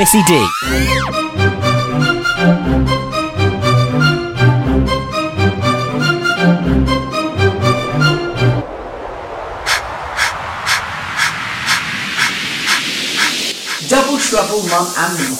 [0.00, 0.32] Missy D.
[13.90, 15.39] Double Trouble Mum and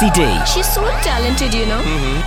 [0.00, 0.44] Missy D.
[0.44, 1.82] She's so talented, you know.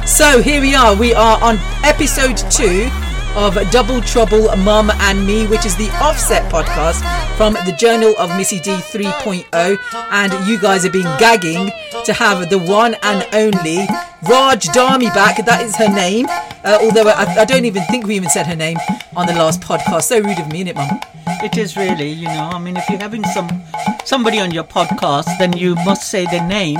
[0.05, 0.93] So here we are.
[0.93, 2.89] We are on episode two
[3.33, 6.99] of Double Trouble Mum and Me, which is the offset podcast
[7.37, 9.77] from the Journal of Missy D 3.0.
[10.11, 11.71] And you guys have been gagging
[12.03, 13.87] to have the one and only
[14.29, 15.45] Raj Dharmi back.
[15.45, 16.25] That is her name.
[16.65, 18.79] Uh, although I, I don't even think we even said her name
[19.15, 20.03] on the last podcast.
[20.03, 20.99] So rude of me, innit, Mum?
[21.41, 22.49] It is really, you know.
[22.51, 23.63] I mean, if you're having some
[24.03, 26.77] somebody on your podcast, then you must say their name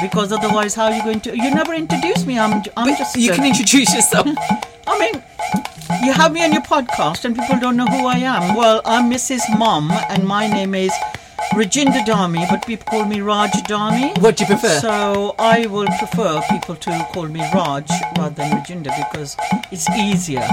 [0.00, 1.36] because otherwise, how are you going to?
[1.36, 2.38] You never introduce me.
[2.38, 3.16] I'm, I'm But just.
[3.16, 4.26] you can introduce yourself.
[4.86, 5.22] I mean,
[6.04, 8.54] you have me on your podcast, and people don't know who I am.
[8.54, 9.40] Well, I'm Mrs.
[9.58, 10.92] Mom, and my name is
[11.52, 14.16] Rajinder Dami, but people call me Raj Dami.
[14.20, 14.80] What do you prefer?
[14.80, 19.36] So I will prefer people to call me Raj rather than Rajinder because
[19.70, 20.46] it's easier.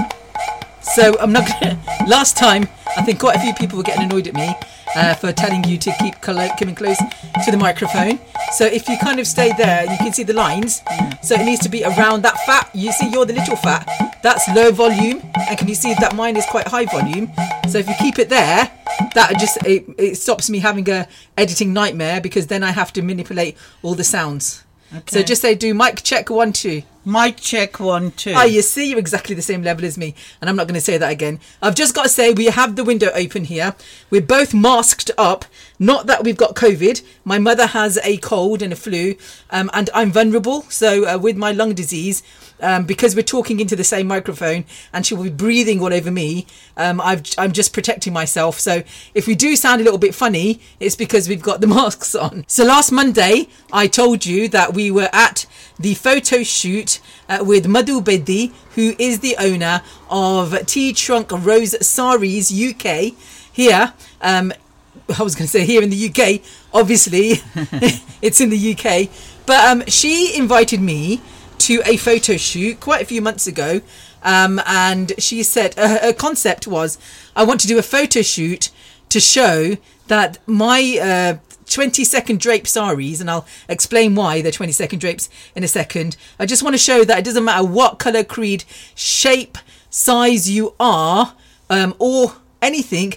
[0.80, 1.78] So I'm not gonna.
[2.08, 4.54] Last time, I think quite a few people were getting annoyed at me
[4.96, 6.98] uh, for telling you to keep colo- coming close
[7.44, 8.18] to the microphone.
[8.52, 10.82] So if you kind of stay there, you can see the lines.
[11.22, 12.70] So it needs to be around that fat.
[12.74, 13.88] You see, you're the little fat.
[14.22, 17.32] That's low volume, and can you see that mine is quite high volume?
[17.68, 18.70] So if you keep it there,
[19.14, 23.02] that just it, it stops me having a editing nightmare because then I have to
[23.02, 24.64] manipulate all the sounds.
[25.08, 26.82] So just say do mic check one two.
[27.04, 28.32] Mic check one two.
[28.36, 30.80] Oh, you see, you're exactly the same level as me, and I'm not going to
[30.80, 31.40] say that again.
[31.60, 33.74] I've just got to say, we have the window open here.
[34.08, 35.44] We're both masked up.
[35.80, 37.02] Not that we've got COVID.
[37.24, 39.16] My mother has a cold and a flu,
[39.50, 40.62] um, and I'm vulnerable.
[40.62, 42.22] So, uh, with my lung disease,
[42.62, 46.10] um, because we're talking into the same microphone, and she will be breathing all over
[46.10, 46.46] me,
[46.76, 48.58] um, I've, I'm just protecting myself.
[48.58, 48.82] So,
[49.14, 52.44] if we do sound a little bit funny, it's because we've got the masks on.
[52.46, 55.46] So, last Monday, I told you that we were at
[55.78, 61.86] the photo shoot uh, with Madhu Bedi, who is the owner of Tea Trunk Rose
[61.86, 63.14] Saris UK.
[63.52, 64.52] Here, um,
[65.18, 66.40] I was going to say here in the UK.
[66.72, 67.32] Obviously,
[68.22, 69.10] it's in the UK.
[69.44, 71.20] But um, she invited me
[71.62, 73.80] to a photo shoot quite a few months ago.
[74.22, 76.98] Um, and she said uh, her concept was
[77.34, 78.70] I want to do a photo shoot
[79.08, 84.72] to show that my uh, 20 second drape saris, and I'll explain why they're 20
[84.72, 86.16] second drapes in a second.
[86.38, 88.64] I just want to show that it doesn't matter what color, creed,
[88.94, 89.58] shape,
[89.90, 91.34] size you are,
[91.70, 93.14] um, or anything,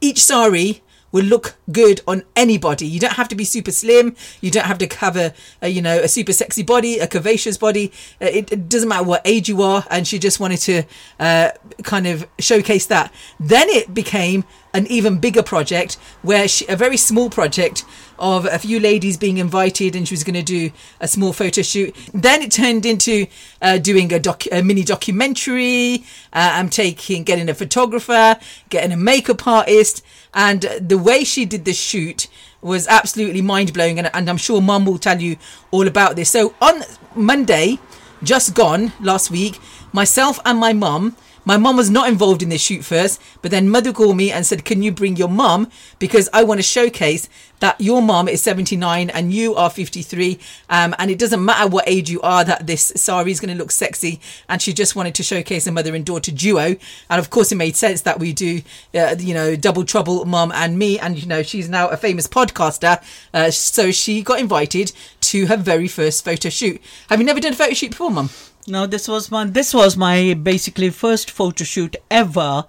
[0.00, 0.82] each sari
[1.14, 2.86] will look good on anybody.
[2.86, 4.16] You don't have to be super slim.
[4.40, 5.32] You don't have to have a,
[5.62, 7.92] a you know a super sexy body, a curvaceous body.
[8.20, 9.84] Uh, It, it doesn't matter what age you are.
[9.90, 10.82] And she just wanted to
[11.20, 11.50] uh,
[11.84, 13.14] kind of showcase that.
[13.38, 14.42] Then it became
[14.74, 17.84] an even bigger project where she, a very small project
[18.18, 20.70] of a few ladies being invited and she was going to do
[21.00, 23.26] a small photo shoot then it turned into
[23.62, 24.20] uh, doing a,
[24.52, 28.36] a mini documentary uh, i'm taking getting a photographer
[28.68, 32.28] getting a makeup artist and the way she did the shoot
[32.60, 35.36] was absolutely mind-blowing and, and i'm sure mum will tell you
[35.70, 36.30] all about this.
[36.30, 36.82] So on
[37.14, 37.78] monday
[38.22, 39.60] just gone last week
[39.92, 43.70] myself and my mum my mum was not involved in this shoot first, but then
[43.70, 45.70] Madhu called me and said, Can you bring your mum?
[45.98, 47.28] Because I want to showcase
[47.60, 50.38] that your mum is 79 and you are 53.
[50.68, 53.58] Um, and it doesn't matter what age you are, that this sari is going to
[53.58, 54.20] look sexy.
[54.48, 56.76] And she just wanted to showcase a mother and daughter duo.
[57.08, 58.62] And of course, it made sense that we do,
[58.94, 60.98] uh, you know, Double Trouble Mum and me.
[60.98, 63.02] And, you know, she's now a famous podcaster.
[63.32, 66.80] Uh, so she got invited to her very first photo shoot.
[67.08, 68.30] Have you never done a photo shoot before, mum?
[68.66, 72.64] No, this was my this was my basically first photo shoot ever.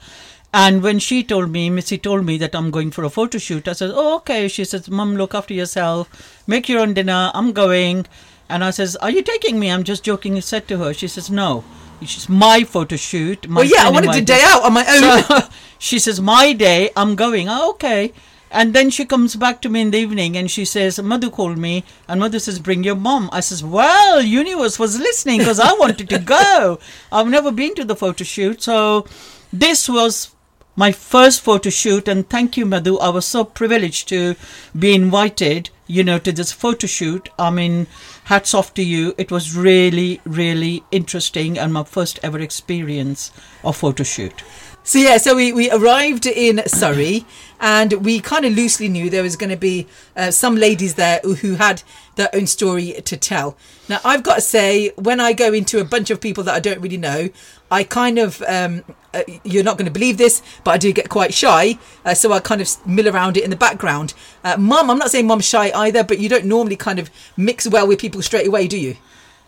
[0.53, 3.67] And when she told me, Missy told me that I'm going for a photo shoot,
[3.67, 6.09] I said, "Oh, okay." She says, "Mom, look after yourself.
[6.47, 7.31] Make your own dinner.
[7.33, 8.05] I'm going."
[8.49, 10.35] And I says, "Are you taking me?" I'm just joking.
[10.35, 10.93] I said to her.
[10.93, 11.63] She says, "No,
[12.01, 15.23] it's my photo shoot." My Well, yeah, I wanted to day out on my own.
[15.23, 15.39] So
[15.79, 16.89] she says, "My day.
[16.97, 18.11] I'm going." Oh, okay.
[18.51, 21.57] And then she comes back to me in the evening and she says, Madhu called
[21.57, 23.29] me and Madhu says, bring your mom.
[23.33, 26.79] I says, well, universe was listening because I wanted to go.
[27.11, 28.61] I've never been to the photo shoot.
[28.61, 29.05] So
[29.51, 30.33] this was
[30.77, 32.97] my first photo shoot and thank you, Madhu.
[32.97, 34.35] I was so privileged to
[34.77, 37.29] be invited, you know, to this photo shoot.
[37.39, 37.87] I mean,
[38.25, 39.15] hats off to you.
[39.17, 43.31] It was really, really interesting and my first ever experience
[43.63, 44.43] of photo shoot.
[44.87, 47.25] So yeah, so we, we arrived in Surrey,
[47.59, 51.19] and we kind of loosely knew there was going to be uh, some ladies there
[51.21, 51.81] who, had
[52.17, 53.57] their own story to tell.
[53.89, 56.59] Now I've got to say, when I go into a bunch of people that I
[56.59, 57.29] don't really know,
[57.71, 61.09] I kind of um, uh, you're not going to believe this, but I do get
[61.09, 64.13] quite shy, uh, so I kind of mill around it in the background.
[64.43, 67.67] Uh, Mum, I'm not saying Mum's shy either, but you don't normally kind of mix
[67.67, 68.97] well with people straight away, do you?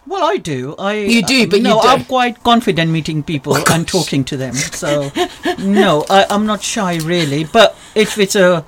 [0.07, 0.75] Well, I do.
[0.80, 1.80] I You do, but you no.
[1.81, 4.56] I'm quite confident meeting people and talking to them.
[4.77, 5.12] So,
[5.57, 7.44] no, I, I'm not shy really.
[7.44, 8.63] But if it's a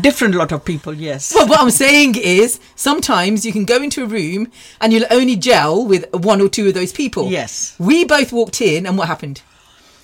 [0.00, 1.34] different lot of people, yes.
[1.34, 4.50] Well, what I'm saying is sometimes you can go into a room
[4.80, 7.30] and you'll only gel with one or two of those people.
[7.30, 7.74] Yes.
[7.78, 9.42] We both walked in, and what happened?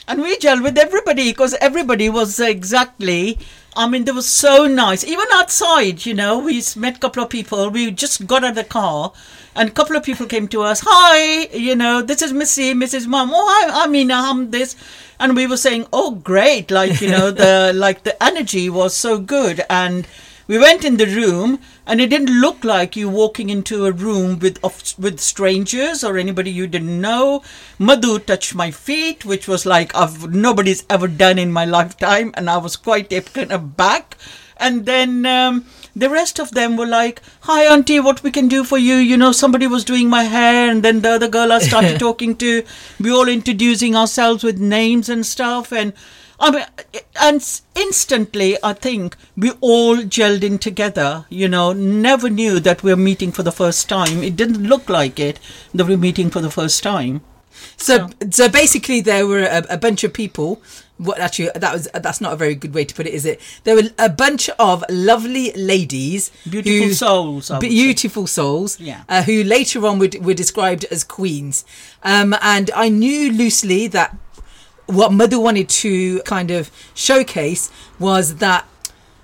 [0.08, 3.38] And we gel with everybody because everybody was exactly.
[3.76, 5.04] I mean, they were so nice.
[5.04, 7.68] Even outside, you know, we met a couple of people.
[7.68, 9.12] We just got out of the car,
[9.54, 10.80] and a couple of people came to us.
[10.82, 13.06] Hi, you know, this is Missy, Mrs.
[13.06, 13.30] Mum.
[13.34, 14.76] Oh, hi, I mean, I'm this,
[15.20, 19.18] and we were saying, oh, great, like you know, the like the energy was so
[19.18, 20.06] good, and
[20.48, 24.38] we went in the room, and it didn't look like you walking into a room
[24.38, 27.42] with of, with strangers or anybody you didn't know.
[27.78, 32.48] Madhu touched my feet, which was like I've nobody's ever done in my lifetime, and
[32.48, 34.16] I was quite taken aback.
[34.56, 38.64] And then um, the rest of them were like, "Hi, auntie, what we can do
[38.64, 41.58] for you?" You know, somebody was doing my hair, and then the other girl I
[41.58, 42.64] started talking to.
[42.98, 45.92] We all introducing ourselves with names and stuff, and
[46.40, 46.64] I mean,
[47.20, 51.26] and instantly, I think we all gelled in together.
[51.28, 54.22] You know, never knew that we were meeting for the first time.
[54.22, 55.40] It didn't look like it
[55.74, 57.22] that we were meeting for the first time.
[57.76, 60.62] So, so basically, there were a, a bunch of people.
[60.98, 63.40] What actually that was that's not a very good way to put it, is it?
[63.64, 67.68] There were a bunch of lovely ladies, Beautiful souls, I would say.
[67.68, 69.02] beautiful souls, Yeah.
[69.08, 71.64] uh, who later on would, were described as queens.
[72.02, 74.16] Um, and I knew loosely that
[74.88, 78.66] what Madhu wanted to kind of showcase was that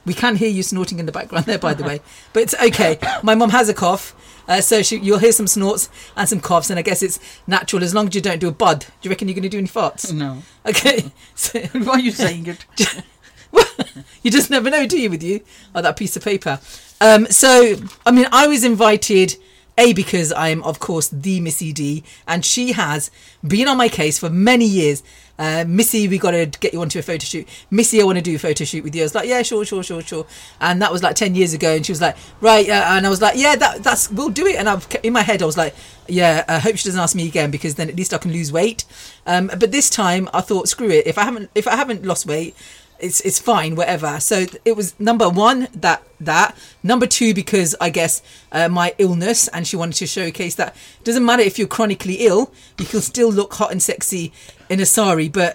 [0.05, 2.01] we can hear you snorting in the background there, by the way,
[2.33, 2.99] but it's okay.
[3.23, 4.15] My mum has a cough,
[4.47, 7.83] uh, so she, you'll hear some snorts and some coughs, and I guess it's natural
[7.83, 8.81] as long as you don't do a bud.
[8.81, 10.13] Do you reckon you're going to do any farts?
[10.13, 10.43] No.
[10.67, 11.11] Okay.
[11.35, 13.03] So, Why are you saying it?
[13.51, 13.65] well,
[14.23, 15.41] you just never know, do you, with you?
[15.75, 16.61] Oh, that piece of paper.
[17.01, 19.37] Um, so, I mean, I was invited,
[19.79, 23.11] A, because I'm, of course, the Missy D, and she has
[23.47, 25.03] been on my case for many years.
[25.39, 27.49] Uh, Missy, we got to get you onto a photo shoot.
[27.71, 29.03] Missy, I want to do a photo shoot with you.
[29.03, 30.27] I was like, yeah, sure, sure, sure, sure.
[30.61, 31.75] And that was like 10 years ago.
[31.75, 32.69] And she was like, right.
[32.69, 34.57] Uh, and I was like, yeah, that, that's, we'll do it.
[34.57, 35.75] And I've, kept, in my head, I was like,
[36.07, 38.53] yeah, I hope she doesn't ask me again because then at least I can lose
[38.53, 38.85] weight.
[39.27, 41.07] Um, but this time I thought, screw it.
[41.07, 42.55] If I haven't, if I haven't lost weight,
[43.01, 47.91] it's it's fine whatever so it was number one that that number two because i
[47.91, 48.23] guess
[48.53, 52.53] uh, my illness and she wanted to showcase that doesn't matter if you're chronically ill
[52.79, 54.33] you can still look hot and sexy
[54.75, 55.51] in a sari but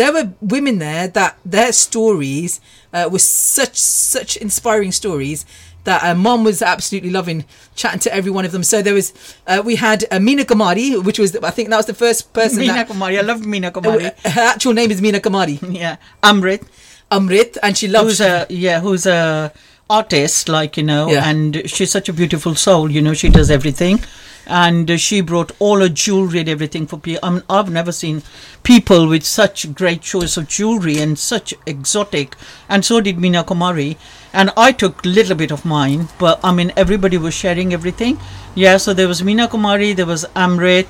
[0.00, 2.60] there were women there that their stories
[2.96, 3.24] uh, were
[3.58, 5.44] such such inspiring stories
[5.84, 9.08] that uh, mom was absolutely loving chatting to every one of them so there was
[9.46, 12.58] uh, we had uh, Mina Kumari which was i think that was the first person
[12.62, 13.18] Meena that, Kumari.
[13.18, 14.04] I love Meena Kumari.
[14.36, 15.96] her actual name is Mina Kumari yeah.
[16.22, 16.62] Amrit,
[17.10, 19.52] Amrit and she loves who's a yeah, who's a
[19.90, 21.28] artist, like you know, Yeah.
[21.28, 22.84] and she's such a beautiful soul.
[22.96, 23.98] You know, she does everything,
[24.46, 27.20] and uh, she brought all her jewelry and everything for people.
[27.22, 28.22] I mean, I've never seen
[28.62, 32.36] people with such great choice of jewelry and such exotic.
[32.68, 33.96] And so did Mina Kumari.
[34.32, 38.18] And I took a little bit of mine, but I mean, everybody was sharing everything.
[38.54, 40.86] Yeah, so there was Mina Kumari, there was Amrit,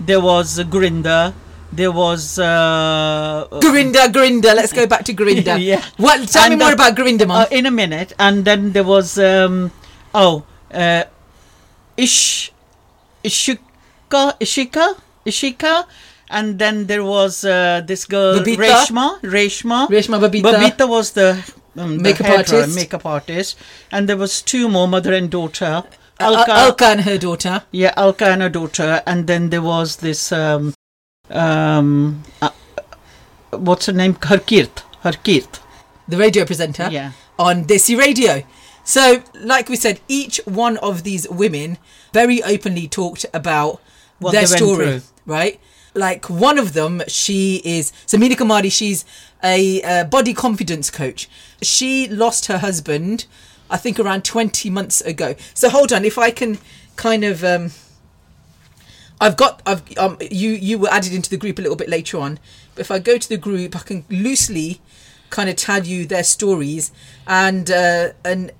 [0.00, 1.34] there was uh, Grinda.
[1.72, 4.54] There was uh, Grinda, Grinda.
[4.56, 5.56] Let's go back to Grinda.
[5.60, 5.84] Yeah.
[5.98, 6.26] What?
[6.28, 7.42] Tell me more uh, about Grinda, Mom.
[7.42, 9.70] uh, in a minute, and then there was um,
[10.12, 10.42] oh,
[10.72, 11.04] uh,
[11.96, 12.50] Ish,
[13.24, 14.94] Ishika, Ishika,
[15.26, 15.84] Ishika,
[16.30, 18.56] and then there was uh, this girl Babita.
[18.56, 20.52] Reshma, Reshma, Reshma Babita.
[20.54, 21.30] Babita was the
[21.76, 22.74] um, the Makeup artist.
[22.76, 23.56] makeup artist,
[23.92, 25.82] and there was two more, mother and daughter.
[26.18, 27.62] Al- Alka, Alka and her daughter.
[27.70, 30.74] yeah, Alka and her daughter, and then there was this um,
[31.30, 32.50] um, uh,
[33.50, 34.14] what's her name?
[34.14, 35.60] Harkirt, Harkirt.
[36.08, 37.12] the radio presenter, Yeah.
[37.38, 38.42] on Desi Radio.
[38.84, 41.78] So, like we said, each one of these women
[42.12, 43.80] very openly talked about
[44.18, 45.60] What their story, right?
[45.94, 48.70] Like one of them, she is Samina Kamari.
[48.70, 49.04] She's
[49.42, 51.28] a uh, body confidence coach.
[51.62, 53.26] She lost her husband,
[53.68, 55.34] I think, around twenty months ago.
[55.54, 56.58] So hold on, if I can
[56.96, 57.44] kind of.
[57.44, 57.72] Um,
[59.22, 62.18] I've got I've um you you were added into the group a little bit later
[62.18, 62.38] on,
[62.74, 64.80] but if I go to the group, I can loosely
[65.30, 66.92] kind of tell you their stories
[67.26, 68.52] and uh, and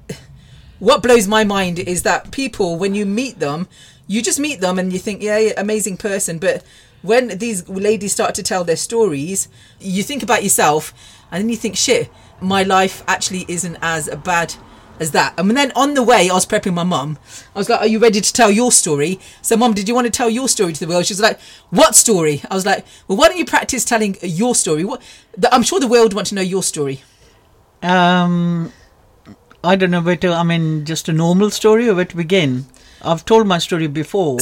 [0.81, 3.69] what blows my mind is that people, when you meet them,
[4.07, 6.39] you just meet them and you think, yeah, yeah, amazing person.
[6.39, 6.65] But
[7.03, 9.49] when these ladies start to tell their stories,
[9.79, 10.93] you think about yourself
[11.31, 12.11] and then you think, shit,
[12.41, 14.55] my life actually isn't as bad
[15.01, 15.35] as that.
[15.39, 17.19] And then on the way, I was prepping my mum.
[17.57, 19.19] I was like, Are you ready to tell your story?
[19.43, 21.07] So, mum, did you want to tell your story to the world?
[21.07, 21.41] She was like,
[21.71, 22.43] What story?
[22.51, 24.85] I was like, Well, why don't you practice telling your story?
[24.85, 25.03] What?
[25.37, 27.03] the- I'm sure the world want to know your story.
[27.83, 28.73] Um,
[29.65, 30.33] I don't know where to.
[30.33, 32.67] I mean, just a normal story or where to begin.
[33.03, 34.39] I've told my story before,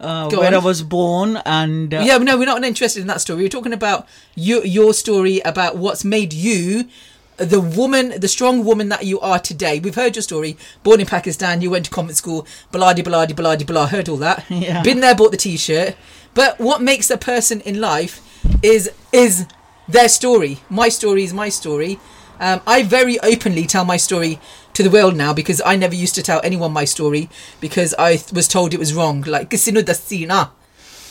[0.00, 0.54] uh, where on.
[0.54, 3.42] I was born, and uh, yeah, no, we're not interested in that story.
[3.42, 6.88] We're talking about your your story about what's made you
[7.36, 9.80] the woman, the strong woman that you are today.
[9.80, 10.56] We've heard your story.
[10.82, 12.46] Born in Pakistan, you went to convent school.
[12.72, 13.86] Baladi, baladi, baladi, blah.
[13.86, 14.44] Heard all that.
[14.50, 14.82] Yeah.
[14.82, 15.96] Been there, bought the t-shirt.
[16.34, 18.20] But what makes a person in life
[18.62, 19.46] is is
[19.88, 20.58] their story.
[20.70, 21.98] My story is my story.
[22.40, 24.38] Um, I very openly tell my story
[24.74, 27.28] to the world now because I never used to tell anyone my story
[27.60, 29.22] because I th- was told it was wrong.
[29.22, 30.50] Like "Kisinu dasina,"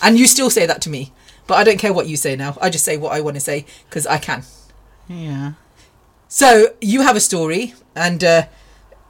[0.01, 1.11] and you still say that to me.
[1.47, 2.57] But I don't care what you say now.
[2.61, 4.43] I just say what I want to say because I can.
[5.07, 5.53] yeah.
[6.33, 8.45] So you have a story, and uh,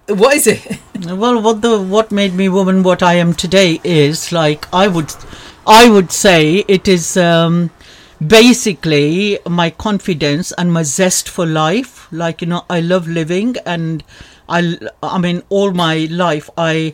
[0.08, 0.80] what is it?
[1.02, 5.12] Well, what the what made me woman what I am today is like I would,
[5.66, 7.72] I would say it is um,
[8.36, 12.08] basically my confidence and my zest for life.
[12.12, 14.04] Like you know, I love living, and
[14.50, 16.94] I I mean all my life I.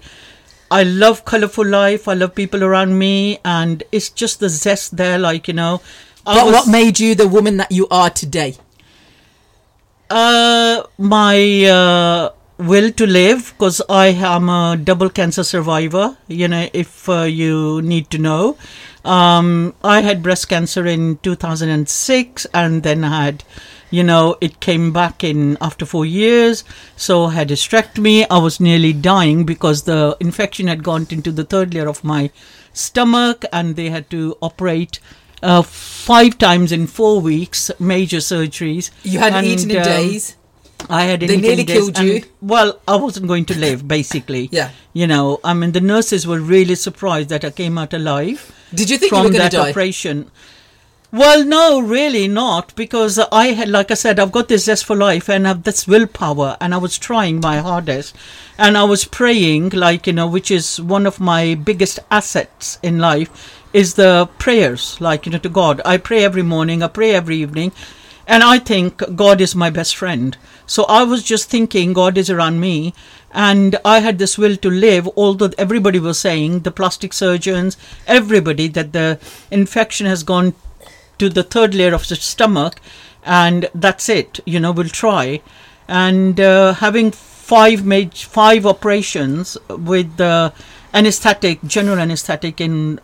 [0.69, 2.09] I love colorful life.
[2.09, 5.17] I love people around me, and it's just the zest there.
[5.17, 5.79] Like you know,
[6.25, 8.57] I But was- what made you the woman that you are today?
[10.09, 16.17] Uh, my uh, will to live because I am a double cancer survivor.
[16.27, 18.57] You know, if uh, you need to know,
[19.03, 23.43] um, I had breast cancer in 2006, and then I had,
[23.91, 26.63] you know, it came back in after four years.
[26.95, 28.25] So I had hysterectomy.
[28.29, 32.31] I was nearly dying because the infection had gone into the third layer of my
[32.71, 34.99] stomach, and they had to operate.
[35.43, 38.89] Uh, five times in four weeks, major surgeries.
[39.03, 40.35] You hadn't And, eaten in um, days.
[40.89, 42.15] I had They nearly killed you.
[42.15, 44.49] and- well, I wasn't going to live, basically.
[44.51, 44.71] Yeah.
[44.93, 48.89] You know, I mean, the nurses were really surprised that I came out alive Did
[48.89, 49.69] you think you from were going that to die?
[49.71, 50.31] operation.
[51.09, 54.95] Well, no, really not, because I had, like I said, I've got this zest for
[54.95, 58.13] life and I've this willpower, and I was trying my hardest,
[58.57, 62.99] and I was praying, like you know, which is one of my biggest assets in
[62.99, 65.79] life, is the prayers, like you know, to God.
[65.85, 67.71] I pray every morning, I pray every evening,
[68.27, 70.37] and I think God is my best friend.
[70.65, 72.93] So I was just thinking God is around me,
[73.31, 75.07] and I had this will to live.
[75.15, 80.53] Although everybody was saying, the plastic surgeons, everybody, that the infection has gone
[81.19, 82.79] to the third layer of the stomach,
[83.23, 84.39] and that's it.
[84.45, 85.41] You know, we'll try.
[85.87, 90.53] And uh, having five made five operations with the
[90.93, 92.99] anesthetic, general anesthetic in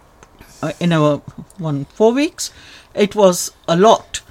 [0.61, 1.17] uh, in a
[1.57, 2.51] one four weeks,
[2.93, 4.21] it was a lot.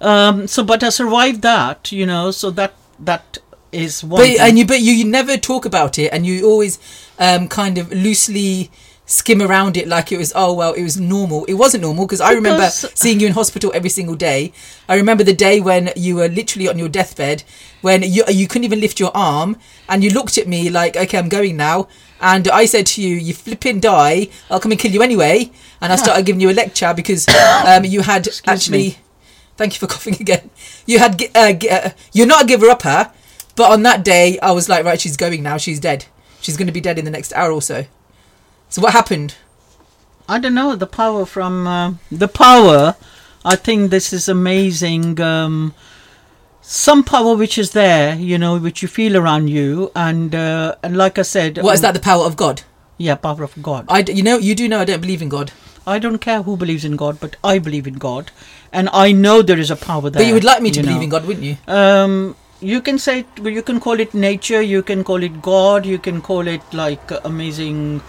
[0.00, 1.92] Um, so, but I survived that.
[1.92, 3.38] You know, so that that
[3.72, 4.22] is one.
[4.22, 6.78] But and you but you, you never talk about it, and you always
[7.18, 8.70] um, kind of loosely
[9.08, 12.20] skim around it like it was oh well it was normal it wasn't normal because
[12.20, 14.52] i remember seeing you in hospital every single day
[14.86, 17.42] i remember the day when you were literally on your deathbed
[17.80, 19.56] when you you couldn't even lift your arm
[19.88, 21.88] and you looked at me like okay i'm going now
[22.20, 25.50] and i said to you you flipping die i'll come and kill you anyway
[25.80, 27.26] and i started giving you a lecture because
[27.66, 28.98] um, you had actually me.
[29.58, 30.50] Thank you for coughing again.
[30.86, 33.10] You had uh, uh, you're not a giver upper,
[33.56, 35.58] but on that day I was like, right, she's going now.
[35.58, 36.06] She's dead.
[36.40, 37.84] She's going to be dead in the next hour or so.
[38.68, 39.34] So what happened?
[40.28, 42.96] I don't know the power from uh, the power.
[43.44, 45.18] I think this is amazing.
[45.20, 45.74] Um,
[46.60, 50.98] some power which is there, you know, which you feel around you, and uh, and
[50.98, 51.94] like I said, What is um, that?
[51.94, 52.62] The power of God.
[52.98, 53.86] Yeah, power of God.
[53.88, 55.52] I, d- you know, you do know I don't believe in God,
[55.86, 58.30] I don't care who believes in God, but I believe in God,
[58.72, 60.20] and I know there is a power there.
[60.20, 61.02] but you would like me to believe know.
[61.02, 61.56] in God, wouldn't you?
[61.68, 65.98] Um, you can say you can call it nature, you can call it God, you
[65.98, 68.02] can call it like amazing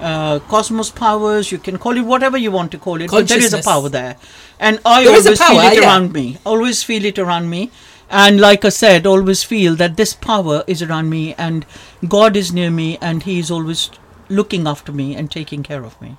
[0.00, 3.10] uh, cosmos powers, you can call it whatever you want to call it.
[3.10, 4.16] But there is a power there,
[4.58, 5.88] and I There always feel it yeah.
[5.88, 6.38] around me.
[6.44, 7.70] Always feel it around me,
[8.10, 11.66] and like I said, always feel that this power is around me, and
[12.08, 13.90] God is near me, and He is always
[14.28, 16.16] looking after me and taking care of me.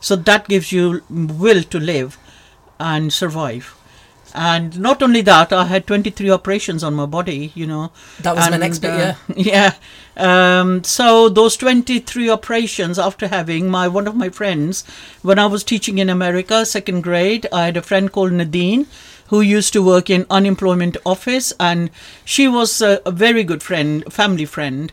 [0.00, 2.18] So that gives you will to live
[2.78, 3.74] and survive.
[4.40, 7.90] And not only that, I had 23 operations on my body, you know.
[8.20, 9.74] That was my next bit, uh, yeah.
[10.16, 14.84] Um, so those 23 operations after having my one of my friends,
[15.22, 18.86] when I was teaching in America, second grade, I had a friend called Nadine
[19.26, 21.90] who used to work in unemployment office and
[22.24, 24.92] she was a, a very good friend, family friend.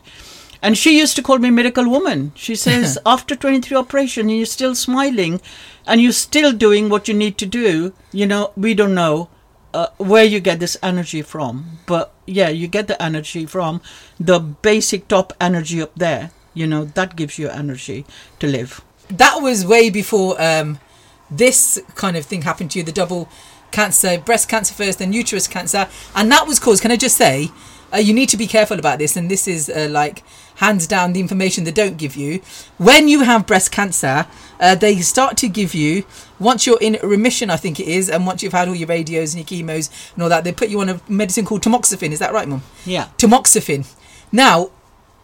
[0.60, 2.32] And she used to call me miracle woman.
[2.34, 5.40] She says, after 23 operation, you're still smiling
[5.86, 7.92] and you're still doing what you need to do.
[8.10, 9.28] You know, we don't know
[9.76, 11.78] uh, where you get this energy from.
[11.86, 13.80] But yeah, you get the energy from
[14.18, 16.30] the basic top energy up there.
[16.54, 18.06] You know, that gives you energy
[18.40, 18.80] to live.
[19.08, 20.78] that was way before um,
[21.30, 23.28] this kind of thing happened to you the double
[23.70, 27.50] cancer breast cancer first then uterus cancer and that was caused can i just say
[27.92, 30.22] uh, you need to be careful about this and this is uh, like
[30.56, 32.40] hands down the information they don't give you
[32.78, 34.26] when you have breast cancer
[34.60, 36.04] uh, they start to give you
[36.38, 39.34] once you're in remission i think it is and once you've had all your radios
[39.34, 42.18] and your chemos and all that they put you on a medicine called tamoxifen is
[42.18, 43.08] that right mum Yeah.
[43.18, 43.86] tamoxifen
[44.32, 44.70] now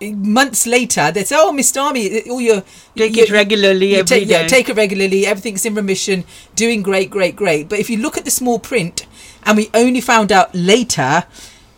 [0.01, 2.63] months later they say oh mr army all your
[2.97, 5.25] Take your- it regularly every take, yeah, take it regularly.
[5.27, 6.25] Everything's in remission.
[6.57, 7.71] Doing great, great, great.
[7.71, 9.07] But if you look at the small print,
[9.45, 11.25] and we only found out later,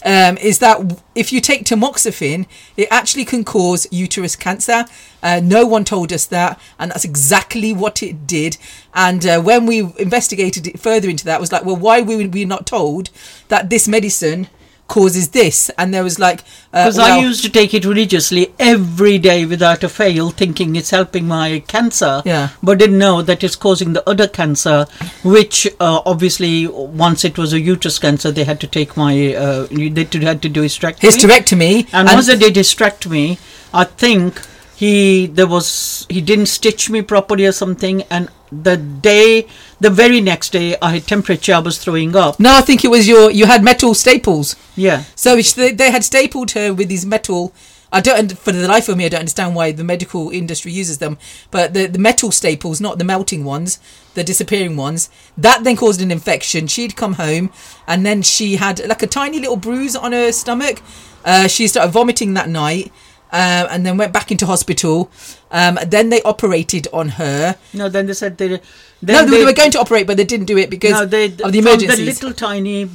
[0.04, 2.46] um, is that if you take tamoxifen,
[2.76, 4.84] it actually can cause uterus cancer.
[5.23, 8.58] Uh, no one told us that, and that's exactly what it did.
[8.94, 12.44] And uh, when we investigated it further into that, was like, well, why were we
[12.44, 13.11] not told
[13.49, 14.49] that this medicine
[14.88, 15.70] causes this?
[15.78, 16.40] And there was like,
[16.72, 20.76] uh, Because well, I used to take it religiously every day without a fail, thinking
[20.76, 22.22] it's helping my cancer.
[22.24, 22.50] Yeah.
[22.62, 24.86] But didn't know that it's causing the other cancer,
[25.22, 29.66] which uh, obviously, once it was a uterus cancer, they had to take my, uh,
[29.70, 31.00] they had to do hysterectomy.
[31.00, 31.88] hysterectomy.
[31.92, 33.38] And, once they did hysterectomy,
[33.72, 34.40] I think
[34.76, 39.46] he there was he didn't stitch me properly or something, and the day,
[39.80, 41.54] the very next day, I had temperature.
[41.54, 42.38] I was throwing up.
[42.40, 44.56] no, I think it was your you had metal staples.
[44.76, 45.04] Yeah.
[45.14, 47.52] So they, they had stapled her with these metal.
[47.92, 50.98] I don't, for the life of me, I don't understand why the medical industry uses
[50.98, 51.16] them.
[51.52, 53.78] But the, the metal staples, not the melting ones,
[54.14, 56.66] the disappearing ones, that then caused an infection.
[56.66, 57.52] She'd come home
[57.86, 60.82] and then she had like a tiny little bruise on her stomach.
[61.24, 62.90] Uh, she started vomiting that night
[63.35, 65.11] uh, and then went back into hospital.
[65.51, 67.57] Um, then they operated on her.
[67.73, 68.49] No, then they said they.
[68.49, 68.59] No,
[69.03, 71.53] they, they were going to operate, but they didn't do it because no, they, of
[71.53, 71.99] the emergencies.
[71.99, 72.88] the little tiny,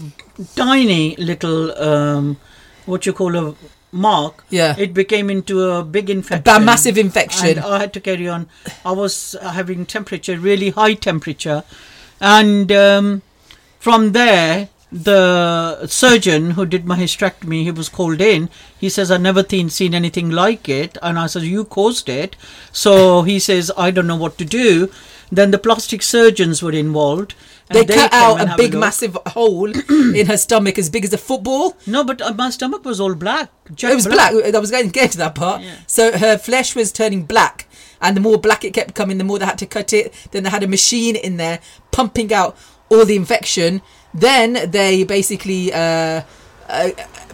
[0.56, 2.38] tiny little, um,
[2.86, 3.56] what you call a
[3.91, 4.45] mark.
[4.49, 4.75] Yeah.
[4.78, 6.43] It became into a big infection.
[6.43, 7.60] ba- massive infection.
[7.60, 8.47] I had to carry on.
[8.86, 11.63] I was having temperature, really high temperature,
[12.21, 13.21] and um,
[13.80, 14.69] from there.
[14.91, 18.49] The surgeon who did my hysterectomy, he was called in.
[18.80, 22.36] He says, "I've never seen seen anything like it." And I said, "You caused it."
[22.71, 24.89] So he says, "I don't know what to do."
[25.32, 27.36] Then the plastic surgeons were involved.
[27.69, 28.80] and they cut out a big, look.
[28.80, 29.69] massive hole
[30.15, 31.78] in her stomach as big as a football.
[31.86, 33.52] No, but uh, my stomach was all black.
[33.69, 34.34] it was black.
[34.34, 35.62] I was going to get to that part.
[35.62, 35.75] Yeah.
[35.86, 37.67] So her flesh was turning black,
[38.02, 40.12] and the more black it kept coming, the more they had to cut it.
[40.32, 41.60] Then they had a machine in there
[41.91, 42.58] pumping out
[42.89, 43.84] all the infection.
[44.13, 46.23] Then they basically uh,
[46.67, 46.89] uh,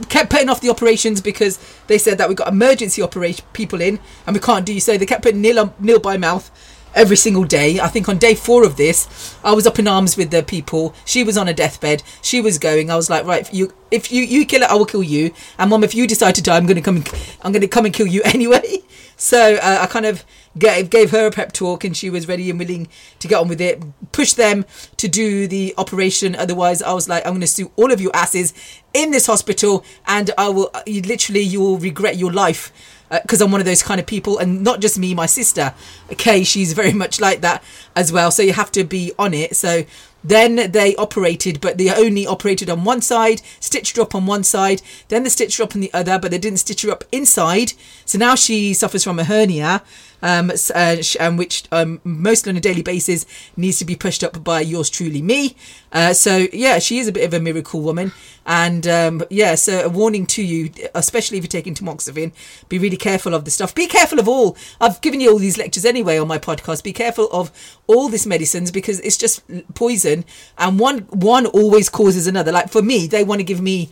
[0.09, 3.99] kept putting off the operations because they said that we got emergency operation people in,
[4.25, 4.97] and we can't do so.
[4.97, 6.51] They kept putting nil nil by mouth
[6.95, 7.79] every single day.
[7.79, 10.95] I think on day four of this, I was up in arms with the people.
[11.05, 12.01] She was on a deathbed.
[12.21, 12.89] She was going.
[12.89, 15.33] I was like, right, if you if you you kill it, I will kill you.
[15.59, 16.97] And mom, if you decide to die, I'm to come.
[16.97, 18.79] And, I'm to come and kill you anyway.
[19.17, 20.25] So uh, I kind of
[20.57, 22.87] gave, gave her a pep talk, and she was ready and willing
[23.19, 23.83] to get on with it.
[24.11, 24.65] Push them
[24.97, 26.35] to do the operation.
[26.35, 28.53] Otherwise, I was like, I'm going to sue all of you asses
[28.93, 32.71] in this hospital, and I will you, literally you will regret your life
[33.11, 35.73] uh, because I'm one of those kind of people, and not just me, my sister,
[36.17, 37.63] Kay, she's very much like that
[37.95, 38.31] as well.
[38.31, 39.55] So you have to be on it.
[39.55, 39.83] So
[40.23, 44.43] then they operated, but they only operated on one side, stitched her up on one
[44.43, 47.03] side, then they stitched her up on the other, but they didn't stitch her up
[47.11, 47.73] inside.
[48.05, 49.83] So now she suffers from a hernia,
[50.25, 54.23] um, uh, sh- um, which um, mostly on a daily basis needs to be pushed
[54.23, 55.55] up by yours truly, me.
[55.91, 58.11] Uh, so yeah, she is a bit of a miracle woman,
[58.43, 62.33] and um, yeah, so a warning to you, especially if you're taking tamoxifen,
[62.69, 63.75] be really careful of the stuff.
[63.75, 64.57] Be careful of all.
[64.81, 66.83] I've given you all these lectures anyway on my podcast.
[66.83, 67.51] Be careful of
[67.85, 69.43] all these medicines because it's just
[69.75, 70.25] poison,
[70.57, 72.51] and one one always causes another.
[72.51, 73.91] Like for me, they want to give me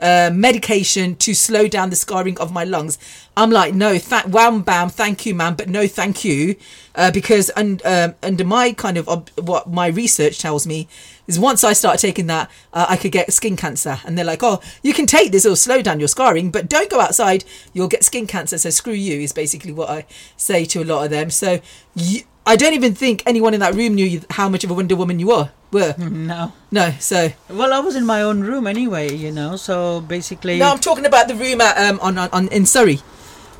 [0.00, 2.98] uh, medication to slow down the scarring of my lungs.
[3.36, 6.56] I'm like, no, th- wham bam, thank you, man, but no, thank you,
[6.94, 10.88] uh, because un- um, under my kind of ob- what my research tells me
[11.26, 14.42] is once I start taking that, uh, I could get skin cancer, and they're like,
[14.42, 17.88] oh, you can take this, it'll slow down your scarring, but don't go outside, you'll
[17.88, 18.58] get skin cancer.
[18.58, 20.04] So screw you is basically what I
[20.36, 21.30] say to a lot of them.
[21.30, 21.60] So.
[22.44, 25.20] I don't even think anyone in that room knew how much of a Wonder Woman
[25.20, 25.50] you were.
[25.72, 26.52] Were No.
[26.70, 29.56] no, so Well, I was in my own room anyway, you know.
[29.56, 33.00] So basically, No, I'm talking about the room at um on on, on in Surrey.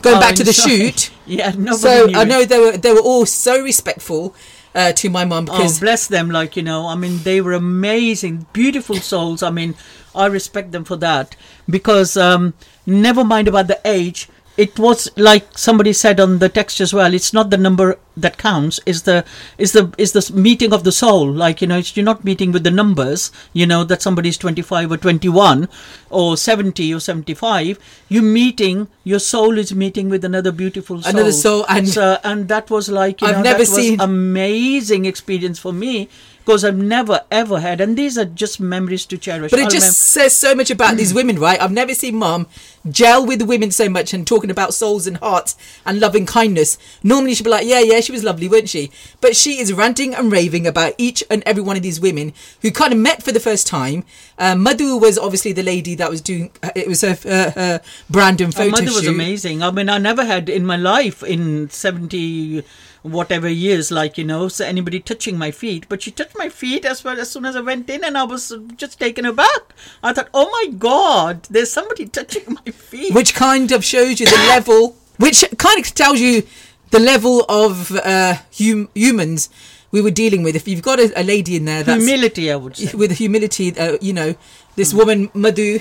[0.03, 0.91] Going Oh, back to the Surrey.
[0.93, 1.11] shoot.
[1.27, 2.29] yeah, nobody So I it.
[2.29, 4.35] know they were they were all so respectful
[4.75, 6.31] uh, to my mum Oh, bless them!
[6.31, 9.43] Like you know, I mean, they were amazing, beautiful souls.
[9.43, 9.75] I mean,
[10.15, 11.37] I respect them for that
[11.69, 12.55] because um,
[12.87, 14.29] never mind about the age.
[14.57, 17.15] It was like somebody said on the text as well.
[17.15, 18.79] It's not the number that counts.
[18.85, 19.25] Is the
[19.57, 21.31] is the is the meeting of the soul.
[21.33, 23.31] Like you know, it's, you're not meeting with the numbers.
[23.55, 25.69] You know that somebody's 25 or 21
[26.11, 27.79] or 70 or 75.
[28.09, 28.89] You're meeting.
[29.05, 31.11] Your soul is meeting with another beautiful soul.
[31.11, 34.01] Another soul, and- so, and that was like you I've know, never that was seen-
[34.01, 36.09] amazing experience for me
[36.45, 39.51] because I've never ever had, and these are just memories to cherish.
[39.51, 41.61] But it I'll just mem- says so much about these women, right?
[41.61, 42.47] I've never seen mum
[42.91, 45.55] gel with women so much and talking about souls and hearts
[45.87, 46.79] and loving kindness.
[47.05, 48.91] Normally she'd be like, yeah, yeah, she was lovely, weren't she?
[49.21, 52.73] But she is ranting and raving about each and every one of these women who
[52.73, 54.05] kind of met for the first time.
[54.37, 58.41] Uh, Madhu was obviously the lady that was doing, it was her, her, her brand
[58.41, 59.15] and Her photo mother was shoot.
[59.15, 59.63] amazing.
[59.63, 62.65] I mean, I never had in my life in 70
[63.03, 65.87] whatever years, like, you know, so anybody touching my feet.
[65.89, 68.25] But she touched my feet as well as soon as I went in and I
[68.25, 69.75] was just taken aback.
[70.03, 73.15] I thought, oh my God, there's somebody touching my feet.
[73.15, 76.45] which kind of shows you the level, which kind of tells you
[76.91, 79.49] the level of uh, hum- humans
[79.91, 80.55] we were dealing with.
[80.55, 82.97] If you've got a, a lady in there that's Humility, I would say.
[82.97, 84.35] with humility, uh, you know,
[84.77, 85.81] this woman Madhu,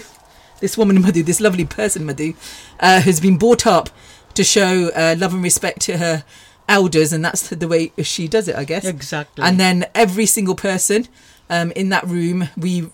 [0.59, 2.33] this woman Madhu, this lovely person Madhu,
[2.79, 3.89] uh, has been brought up
[4.33, 6.23] to show uh, love and respect to her
[6.71, 8.85] elders, and that's the way she does it, I guess.
[8.85, 9.43] Exactly.
[9.43, 11.07] And then every single person
[11.49, 12.89] um, in that room, we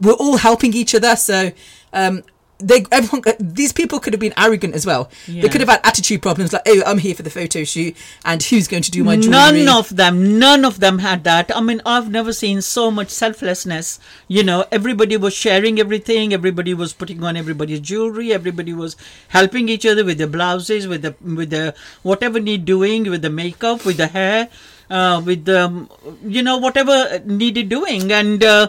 [0.00, 1.14] we're all helping each other.
[1.16, 1.52] So
[1.92, 2.22] um,
[2.62, 5.10] they, everyone, these people could have been arrogant as well.
[5.26, 8.42] They could have had attitude problems, like, "Oh, I'm here for the photo shoot, and
[8.42, 11.54] who's going to do my jewelry?" None of them, none of them had that.
[11.56, 13.98] I mean, I've never seen so much selflessness.
[14.28, 16.32] You know, everybody was sharing everything.
[16.32, 18.32] Everybody was putting on everybody's jewelry.
[18.32, 18.96] Everybody was
[19.28, 23.30] helping each other with the blouses, with the with the whatever need doing, with the
[23.30, 24.48] makeup, with the hair,
[24.90, 25.88] uh, with the
[26.22, 28.42] you know whatever needed doing, and.
[28.42, 28.68] Uh,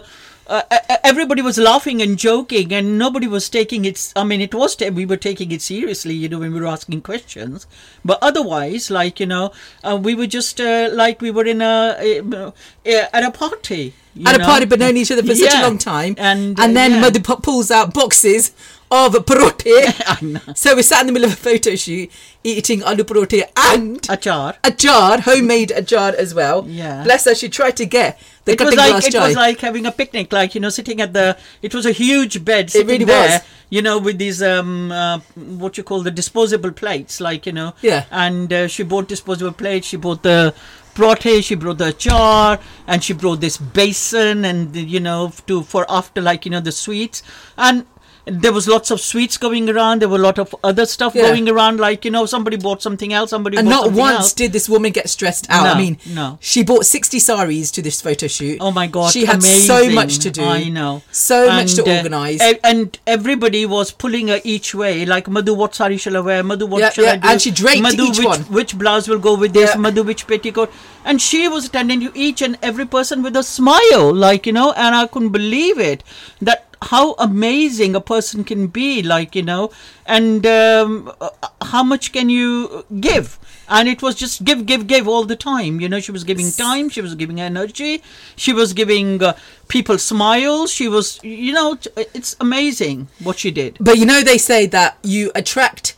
[0.52, 4.12] uh, uh, everybody was laughing and joking, and nobody was taking it.
[4.14, 7.00] I mean, it was we were taking it seriously, you know, when we were asking
[7.00, 7.66] questions.
[8.04, 12.20] But otherwise, like you know, uh, we were just uh, like we were in a
[12.34, 12.50] uh,
[12.84, 13.94] at a party.
[14.14, 16.14] you at a party, but known each other for such a long time.
[16.18, 17.00] and and uh, then yeah.
[17.00, 18.52] Madhu pulls out boxes
[18.92, 20.56] of parote.
[20.56, 22.10] So we're sat in the middle of a photo shoot
[22.44, 24.56] eating aloo parote and achar.
[24.62, 26.66] a jar, homemade a jar as well.
[26.68, 27.02] Yeah.
[27.04, 29.26] Bless her, she tried to get the It was like it jar.
[29.26, 31.36] was like having a picnic, like you know, sitting at the.
[31.62, 33.48] It was a huge bed sitting really there, was.
[33.70, 37.74] you know, with these um uh, what you call the disposable plates, like you know.
[37.82, 38.04] Yeah.
[38.10, 39.86] And uh, she bought disposable plates.
[39.88, 40.54] She bought the
[40.94, 41.44] brote.
[41.44, 46.20] She brought the jar, and she brought this basin, and you know, to for after
[46.20, 47.22] like you know the sweets
[47.56, 47.86] and.
[48.24, 50.00] There was lots of sweets going around.
[50.00, 51.22] There were a lot of other stuff Yeah.
[51.22, 51.80] going around.
[51.80, 53.30] Like you know, somebody bought something else.
[53.30, 54.32] Somebody and not once else.
[54.32, 55.66] did this woman get stressed out.
[55.74, 56.38] I mean, no.
[56.40, 58.58] she bought 60 saris to this photo shoot.
[58.60, 59.12] Oh my god!
[59.12, 60.44] She had so much to do.
[60.44, 61.02] I know.
[61.10, 62.40] So much to uh, organise.
[62.40, 65.04] e- and everybody was pulling her each way.
[65.04, 66.42] Like Madhu, what sari shall I wear?
[66.44, 67.28] Madhu, what Yeah, shall yeah, I do?
[67.28, 68.40] and she draped Madhu, each which, one.
[68.42, 69.76] Which blouse will go with this?
[69.76, 70.70] Madhu, which petticoat?
[71.04, 74.70] And she was attending to each and every person with a smile, like you know.
[74.72, 76.04] And I couldn't believe it
[76.40, 79.70] that how amazing a person can be, like you know,
[80.06, 81.30] and um, uh,
[81.62, 83.38] how much can you give?
[83.68, 85.80] And it was just give, give, give all the time.
[85.80, 88.02] You know, she was giving time, she was giving energy,
[88.36, 89.34] she was giving uh,
[89.68, 90.70] people smiles.
[90.70, 93.78] She was, you know, it's amazing what she did.
[93.80, 95.96] But you know, they say that you attract.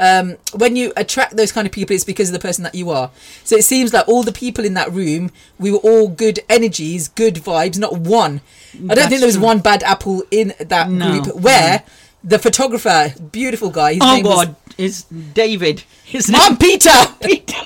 [0.00, 2.88] Um, when you attract those kind of people, it's because of the person that you
[2.90, 3.10] are.
[3.44, 7.06] So it seems like all the people in that room, we were all good energies,
[7.08, 8.40] good vibes, not one.
[8.72, 9.44] I don't That's think there was true.
[9.44, 11.36] one bad apple in that No, group.
[11.36, 11.82] Where
[12.24, 15.84] the photographer, beautiful guy, his Oh name God, it's David.
[16.04, 16.90] His Mom Peter.
[17.22, 17.54] Peter.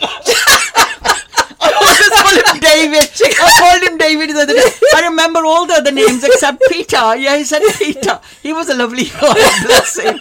[1.66, 3.10] I always call him David.
[3.40, 4.70] I called him David the other day.
[4.96, 7.16] I remember all the other names except Peter.
[7.16, 8.20] Yeah, he said Peter.
[8.42, 9.34] He was a lovely guy.
[9.64, 10.20] Bless him.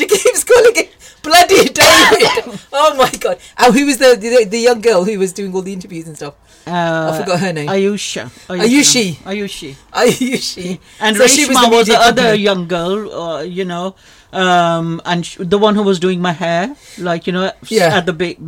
[0.00, 0.88] She keeps calling it
[1.22, 2.58] bloody David.
[2.72, 3.36] oh my god!
[3.58, 6.16] And who was the, the the young girl who was doing all the interviews and
[6.16, 6.34] stuff?
[6.66, 7.68] Uh, I forgot her name.
[7.68, 8.24] Ayusha.
[8.48, 9.06] Ayushi.
[9.32, 9.70] Ayushi.
[9.92, 10.78] Ayushi.
[11.00, 13.94] And So Reshma was, the the, other young girl, uh, you know,
[14.32, 17.96] um, and sh- the one who was doing my hair, like you know, Yeah.
[17.98, 18.38] at the be-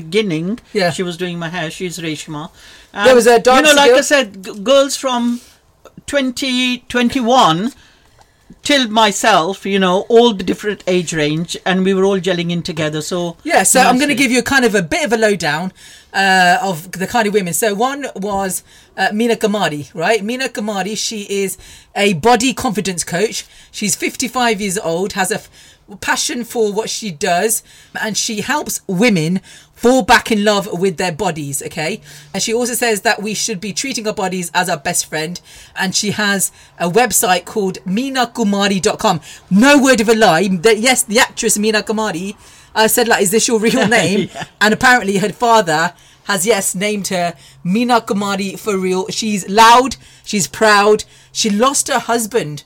[0.00, 0.90] beginning, Yeah.
[0.90, 1.70] she was doing my hair.
[1.70, 2.50] She's Reshma.
[2.92, 5.40] There was a you know, like girl- I said, g- girls from
[6.06, 7.72] 2021
[8.62, 12.62] till myself, you know, all the different age range, and we were all gelling in
[12.62, 13.00] together.
[13.00, 15.16] So Yeah, so I'm going to give you a kind of a bit of a
[15.16, 15.72] lowdown
[16.12, 17.54] uh, of the kind of women.
[17.54, 18.62] So one was
[18.96, 20.22] uh, Mina Kumari, right?
[20.22, 21.56] Mina Kumari, she is
[21.96, 23.46] a body confidence coach.
[23.70, 25.48] She's 55 years old, has a f-
[26.00, 27.62] passion for what she does,
[28.00, 29.40] and she helps women
[29.78, 31.62] fall back in love with their bodies.
[31.62, 32.00] Okay,
[32.34, 35.40] and she also says that we should be treating our bodies as our best friend.
[35.76, 39.20] And she has a website called minakumari.com.
[39.50, 40.48] No word of a lie.
[40.48, 42.36] That yes, the actress Meena Kumari
[42.74, 44.28] uh, said like, "Is this your real name?"
[44.60, 49.08] And apparently, her father has yes named her Meena Kumari for real.
[49.08, 49.96] She's loud.
[50.24, 51.04] She's proud.
[51.32, 52.64] She lost her husband.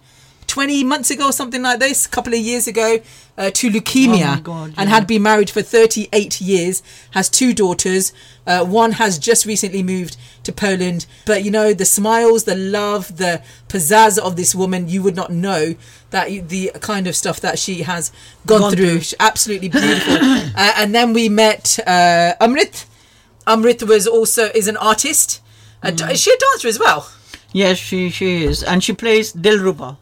[0.52, 2.98] 20 months ago or something like this, a couple of years ago,
[3.38, 8.12] uh, to leukemia, Oh God, and had been married for 38 years, has two daughters.
[8.46, 11.06] Uh, one has just recently moved to Poland.
[11.24, 15.30] But you know, the smiles, the love, the pizzazz of this woman, you would not
[15.32, 15.74] know
[16.10, 18.12] that you- the kind of stuff that she has
[18.44, 19.00] gone, Gone through.
[19.00, 19.16] through.
[19.20, 20.16] Absolutely beautiful.
[20.54, 22.84] uh, and then we met uh, Amrit.
[23.46, 25.40] Amrit was also is an artist.
[25.82, 26.12] Mm.
[26.12, 27.08] Is she a dancer as well?
[27.54, 29.96] Yes, she she is, and she plays Dilruba.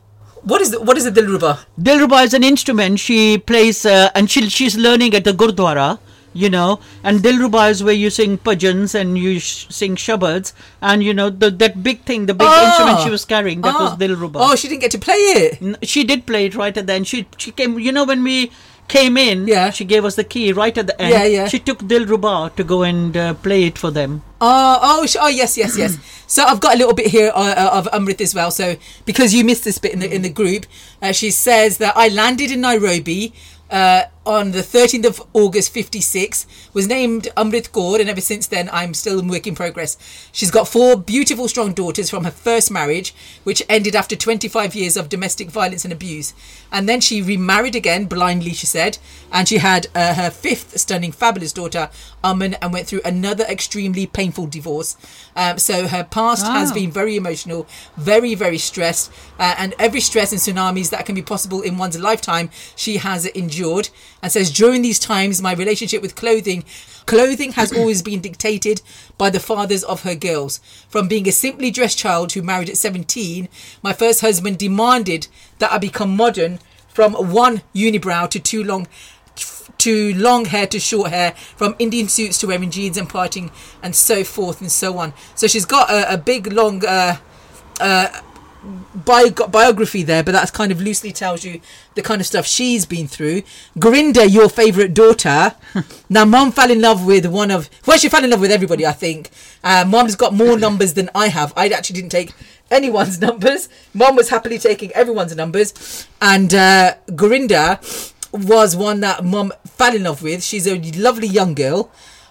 [0.44, 1.58] What is the, what is a dilruba?
[1.80, 2.98] Dilruba is an instrument.
[2.98, 5.98] She plays, uh, and she she's learning at the Gurdwara.
[6.32, 11.02] You know, and Dilruba is where you sing bhajans and you sh- sing shabads, and
[11.02, 13.96] you know the that big thing, the big instrument she was carrying, that was Ah.
[13.96, 14.36] Dilruba.
[14.36, 15.60] Oh, she didn't get to play it.
[15.60, 17.08] N- she did play it right at the end.
[17.08, 17.80] She she came.
[17.80, 18.52] You know when we
[18.94, 19.70] came in, Yeah.
[19.70, 21.12] she gave us the key right at the end.
[21.12, 21.48] Yeah, yeah.
[21.48, 24.22] She took Dilruba to go and uh, play it for them.
[24.40, 25.96] Oh, oh, sh- oh, yes, yes, yes.
[26.26, 28.50] so I've got a little bit here uh, uh, of Amrit as well.
[28.50, 30.66] So because you missed this bit in the in the group,
[31.02, 33.32] uh, she says that I landed in Nairobi.
[33.70, 38.68] Uh, on the 13th of August 56 was named Amrit Kaur and ever since then
[38.70, 39.96] I'm still in work in progress.
[40.30, 44.98] She's got four beautiful strong daughters from her first marriage which ended after 25 years
[44.98, 46.34] of domestic violence and abuse
[46.70, 48.98] and then she remarried again blindly she said
[49.32, 51.88] and she had uh, her fifth stunning fabulous daughter
[52.22, 54.98] Aman and went through another extremely painful divorce
[55.34, 56.74] um, so her past has Ah.
[56.74, 61.22] been very emotional very very stressed uh, and every stress and tsunamis that can be
[61.22, 63.88] possible in one's lifetime she has endured
[64.22, 66.64] and says during these times my relationship with clothing
[67.06, 68.82] clothing has always been dictated
[69.18, 72.76] by the fathers of her girls from being a simply dressed child who married at
[72.76, 73.48] 17
[73.82, 75.26] my first husband demanded
[75.58, 78.86] that i become modern from one unibrow to two long
[79.78, 83.50] to long hair to short hair, from Indian suits to wearing jeans and parting,
[83.82, 85.14] and so forth and so on.
[85.34, 87.16] So she's got a, a big long uh,
[87.80, 88.20] uh,
[88.94, 91.60] bio- biography there, but that kind of loosely tells you
[91.94, 93.42] the kind of stuff she's been through.
[93.78, 95.54] Grinda, your favourite daughter.
[96.08, 97.70] now, mom fell in love with one of.
[97.86, 99.30] Well, she fell in love with everybody, I think.
[99.62, 101.52] Uh, mom's got more numbers than I have.
[101.56, 102.32] I actually didn't take
[102.70, 103.68] anyone's numbers.
[103.94, 106.06] Mom was happily taking everyone's numbers.
[106.20, 107.80] And uh, Grinda
[108.32, 110.42] was one that mom fell in love with.
[110.42, 111.90] She's a lovely young girl.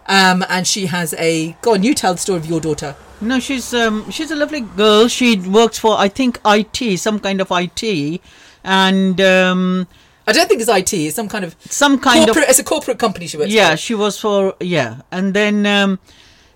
[0.09, 1.55] Um, and she has a.
[1.61, 2.95] Go on, you tell the story of your daughter.
[3.21, 5.07] No, she's um she's a lovely girl.
[5.07, 8.21] She works for I think IT, some kind of IT,
[8.63, 9.87] and um
[10.25, 10.93] I don't think it's IT.
[10.93, 12.45] It's some kind of some kind corporate.
[12.45, 13.51] of It's a corporate company she works.
[13.51, 13.71] yeah.
[13.71, 13.77] for.
[13.77, 15.99] She was for yeah, and then um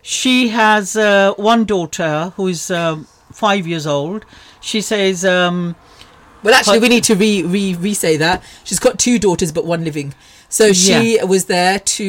[0.02, 4.26] she has uh, one daughter who is um, five years old.
[4.62, 5.76] She says um
[6.44, 9.52] Well, actually, But- we need to re re re say that she's got two daughters,
[9.52, 10.14] but one living.
[10.58, 12.08] So she was there to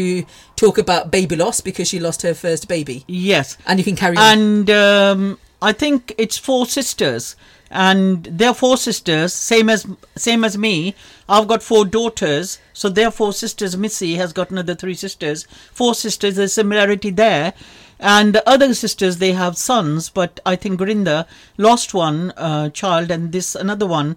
[0.62, 2.98] talk about baby loss because she lost her first baby.
[3.09, 4.24] yes, And you can carry on.
[4.38, 7.37] and um, I think it's four sisters,
[7.70, 9.87] and they're four sisters, same as
[10.28, 10.94] same as me.
[11.26, 13.76] I've got four daughters, so they're four sisters.
[13.85, 15.46] Missy has got another three sisters.
[15.72, 17.54] Four sisters, there's similarity there.
[18.00, 21.26] And the other sisters, they have sons, but I think Grinda
[21.57, 24.16] lost one uh, child, and this another one,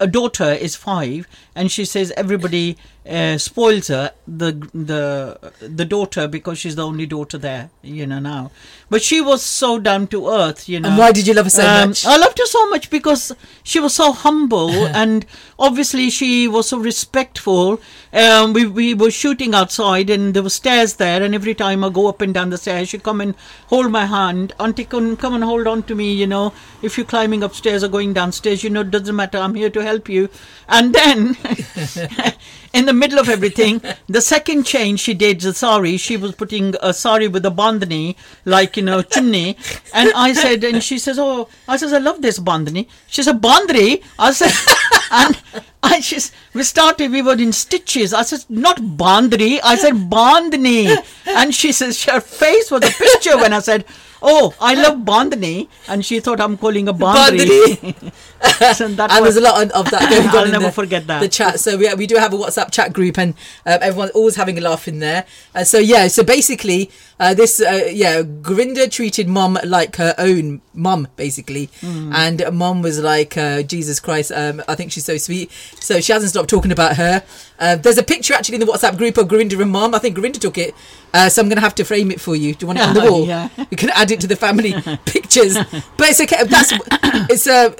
[0.00, 2.76] a, daughter, is five, and she says everybody
[3.08, 8.18] uh, spoils her, the the the daughter, because she's the only daughter there, you know
[8.18, 8.50] now.
[8.90, 10.88] But she was so down to earth, you know.
[10.88, 12.04] And why did you love her so Um, much?
[12.04, 14.70] I loved her so much because she was so humble
[15.02, 15.24] and
[15.58, 17.80] obviously she was so respectful.
[18.12, 21.88] Um, we, we were shooting outside and there were stairs there and every time I
[21.90, 23.36] go up and down the stairs she'd come and
[23.68, 24.52] hold my hand.
[24.58, 26.52] Auntie, come, come and hold on to me, you know.
[26.82, 29.38] If you're climbing upstairs or going downstairs, you know, it doesn't matter.
[29.38, 30.28] I'm here to help you.
[30.68, 31.36] And then
[32.72, 36.74] in the middle of everything, the second change she did, the sari, she was putting
[36.80, 39.56] a sari with a bandhani, like, you know, chimney.
[39.92, 42.88] And I said, and she says, oh, I says, I love this bandhani.
[43.06, 44.02] She said, bandhari?
[44.18, 44.52] I said,
[45.10, 48.12] and I just, we started, we were in stitches.
[48.12, 49.60] I said, not bandhari.
[49.62, 50.96] I said, bandhani.
[51.26, 53.84] And she says, her face was a picture when I said,
[54.22, 58.12] Oh, I love Bandhani, and she thought I'm calling a Bandhani.
[58.74, 60.36] so and was, there's a lot of that going on.
[60.36, 61.20] I'll never the, forget that.
[61.20, 61.60] the chat.
[61.60, 63.34] So we we do have a WhatsApp chat group, and
[63.66, 65.24] uh, everyone's always having a laugh in there.
[65.54, 70.60] Uh, so yeah, so basically, uh, this uh, yeah, Grinda treated mom like her own
[70.74, 72.12] mom, basically, Hmm.
[72.14, 75.50] and mom was like, uh, Jesus Christ, um, I think she's so sweet.
[75.80, 77.22] So she hasn't stopped talking about her.
[77.58, 79.94] Uh, there's a picture actually in the WhatsApp group of Grinda and mom.
[79.94, 80.74] I think Grinda took it.
[81.12, 82.54] Uh, so I'm going to have to frame it for you.
[82.54, 83.26] Do you want it on the wall?
[83.26, 83.48] Yeah.
[83.70, 84.72] You can add it to the family
[85.04, 85.54] pictures.
[85.96, 86.44] But it's okay.
[86.44, 86.72] That's
[87.30, 87.72] it's uh,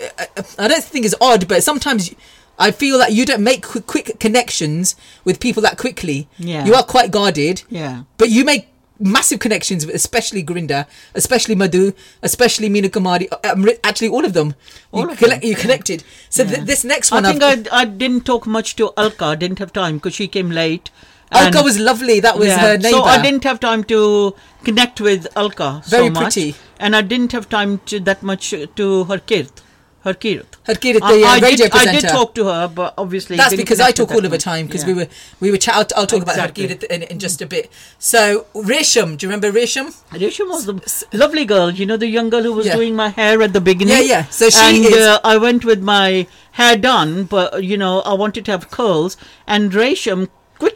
[0.58, 2.14] I don't think it's odd, but sometimes
[2.58, 6.28] I feel that you don't make quick, quick connections with people that quickly.
[6.38, 6.64] Yeah.
[6.66, 7.62] You are quite guarded.
[7.70, 8.02] Yeah.
[8.18, 8.68] But you make
[9.02, 14.54] massive connections especially Grinda, especially Madhu, especially Meena Kumari, um, actually all of them.
[14.92, 16.04] All you, of collect- them, you connected.
[16.28, 19.24] So th- this next one I think I've- I, I didn't talk much to Alka.
[19.24, 20.90] I didn't have time because she came late.
[21.32, 22.20] Alka was lovely.
[22.20, 22.90] That was Yeah, her neighbor.
[22.98, 26.54] So I didn't have time to connect with Alka Very so much, pretty.
[26.78, 29.62] and I didn't have time to that much to her Kirt,
[30.04, 30.56] her Kirt.
[30.66, 33.56] Harkirat, the I, uh, I radio did, I did talk to her, but obviously That's
[33.56, 34.88] because I talk all of the time because Yeah.
[34.88, 35.08] we were
[35.40, 35.74] we were chat.
[35.74, 36.64] I'll, I'll talk Exactly.
[36.66, 37.70] about Harkirat in, in just a bit.
[37.98, 39.86] So Resham, do you remember Resham?
[40.12, 42.76] Resham was the lovely girl, you know, the young girl who was Yeah.
[42.76, 43.94] doing my hair at the beginning.
[43.96, 44.24] Yeah, yeah.
[44.26, 48.14] So she and, is- uh, I went with my hair done, but you know, I
[48.14, 49.16] wanted to have curls,
[49.46, 50.28] and Resham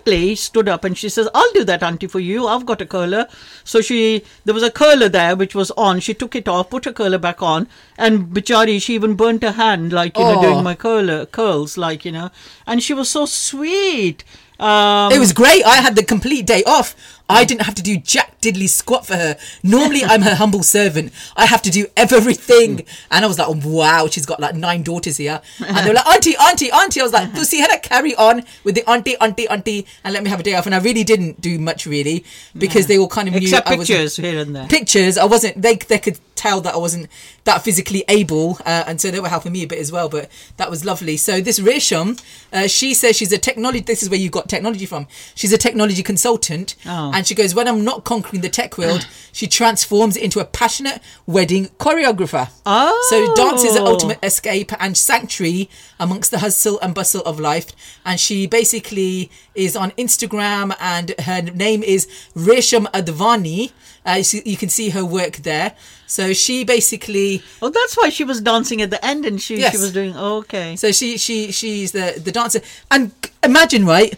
[0.04, 2.46] quickly stood up and she says, "I'll do that, auntie, for you.
[2.46, 3.26] I've got a curler."
[3.64, 6.00] So she, there was a curler there which was on.
[6.00, 9.52] She took it off, put her curler back on, and bichari, she even burnt her
[9.52, 10.42] hand, like you know, Oh.
[10.42, 12.30] doing my curler curls, like you know,
[12.66, 14.24] and she was so sweet.
[14.60, 15.64] Um, It was great.
[15.64, 16.94] I had the complete day off.
[17.28, 19.38] I didn't have to do jack diddly squat for her.
[19.62, 21.10] Normally, I'm her humble servant.
[21.36, 22.84] I have to do everything.
[23.10, 25.40] And I was like, oh, wow, she's got like nine daughters here.
[25.66, 27.00] And they were like, auntie, auntie, auntie.
[27.00, 30.12] I was like, to see her to carry on with the auntie, auntie, auntie, and
[30.12, 30.66] let me have a day off.
[30.66, 32.24] And I really didn't do much, really,
[32.56, 34.66] because they all kind of except knew I was pictures here and there.
[34.66, 37.08] pictures i wasn't they they could tell that i wasn't
[37.44, 40.30] that physically able uh, and so they were helping me a bit as well but
[40.56, 42.20] that was lovely so this resham
[42.52, 45.58] uh, she says she's a technology this is where you got technology from she's a
[45.58, 47.10] technology consultant Oh.
[47.14, 51.00] And she goes when i'm not conquering the tech world she transforms into a passionate
[51.26, 53.06] wedding choreographer Oh.
[53.10, 57.68] so dance is an ultimate escape and sanctuary amongst the hustle and bustle of life
[58.04, 63.70] and she basically is on instagram and her name is resham advani
[64.06, 65.74] uh, you, see, you can see her work there
[66.06, 69.72] so she basically Oh, that's why she was dancing at the end, and she Yes.
[69.72, 70.76] she was doing okay.
[70.76, 74.14] so she she she's the the dancer and imagine right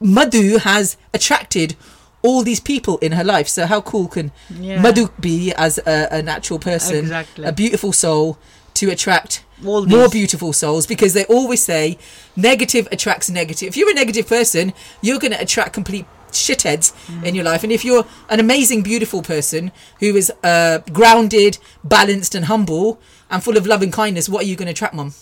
[0.00, 1.76] madhu has attracted
[2.22, 4.30] all these people in her life so how cool can
[4.60, 4.80] Yeah.
[4.80, 7.44] madhu be as a, natural person Exactly.
[7.44, 8.36] a beautiful soul
[8.74, 11.98] to attract All more beautiful souls because they always say
[12.36, 17.24] negative attracts negative if you're a negative person you're going to attract complete shitheads Mm.
[17.26, 22.34] in your life and if you're an amazing beautiful person who is uh, grounded balanced
[22.36, 25.12] and humble and full of love and kindness what are you going to attract mom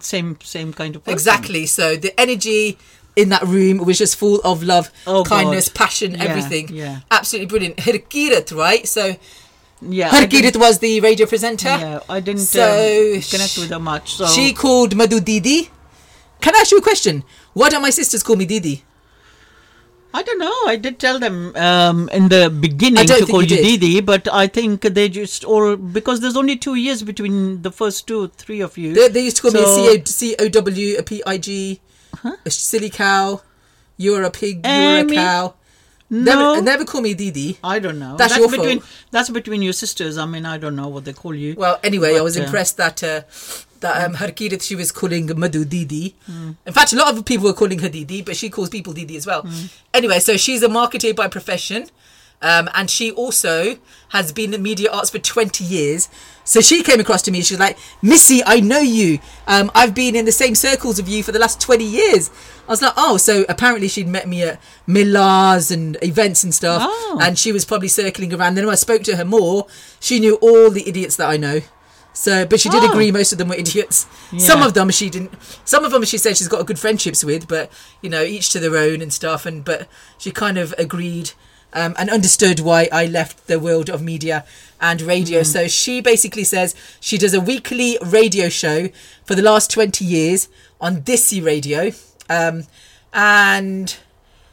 [0.00, 1.14] Same same kind of person.
[1.18, 1.66] Exactly.
[1.66, 2.76] So the energy
[3.16, 5.74] in that room was just full of love, Oh, kindness, God.
[5.74, 6.68] passion, Yeah, everything.
[6.72, 7.00] yeah.
[7.10, 7.76] Absolutely brilliant.
[7.78, 8.86] Harkirat, right?
[8.88, 9.16] So
[9.82, 11.68] Yeah, I Harkirat was the radio presenter.
[11.68, 14.14] yeah, I didn't So um, connect with her much.
[14.14, 15.70] So She called Madhu Didi.
[16.40, 17.24] Can I ask you a question?
[17.52, 18.84] Why don't my sisters call me Didi?
[20.12, 20.52] I don't know.
[20.66, 23.62] I did tell them um, in the beginning to call you you.
[23.78, 28.08] Didi, but I think they just all because there's only two years between the first
[28.08, 28.92] two, three of you.
[28.92, 31.80] They, they used to call So- me C O W, a P I G,
[32.24, 33.42] a silly cow.
[33.96, 34.64] You're a pig.
[34.66, 35.54] You're a cow.
[36.08, 37.58] no, Never, never call me Didi.
[37.62, 38.16] I don't know.
[38.16, 38.90] That's your between fault.
[39.10, 40.18] that's between your sisters.
[40.18, 41.54] I mean, I don't know what they call you.
[41.56, 43.22] Well, anyway, I was uh, impressed that uh,
[43.80, 46.14] that um, she was calling Madhu Didi.
[46.26, 46.52] Hmm.
[46.66, 49.16] In fact, a lot of people were calling her Didi, but she calls people Didi
[49.16, 49.42] as well.
[49.42, 49.66] Hmm.
[49.92, 51.88] Anyway, so she's a marketer by profession.
[52.42, 53.76] Um, and she also
[54.10, 56.08] has been in media arts for 20 years.
[56.44, 57.42] So she came across to me.
[57.42, 59.18] She was like, Missy, I know you.
[59.46, 62.30] Um, I've been in the same circles of you for the last 20 years.
[62.66, 66.82] I was like, oh, so apparently she'd met me at Millars and events and stuff.
[66.84, 67.18] Oh.
[67.22, 68.54] And she was probably circling around.
[68.54, 69.66] Then when I spoke to her more,
[70.00, 71.60] she knew all the idiots that I know.
[72.12, 72.90] So, but she did Oh.
[72.90, 74.06] agree most of them were idiots.
[74.38, 75.32] Some of them she didn't.
[75.64, 77.70] Some of them she said she's got good friendships with, but
[78.02, 79.46] you know, each to their own and stuff.
[79.46, 79.86] And but
[80.18, 81.30] she kind of agreed
[81.72, 84.44] um, and understood why I left the world of media
[84.80, 85.42] and radio.
[85.42, 88.88] So she basically says she does a weekly radio show
[89.24, 90.48] for the last twenty years
[90.80, 91.92] on Desi Radio,
[92.28, 92.64] um,
[93.12, 93.96] and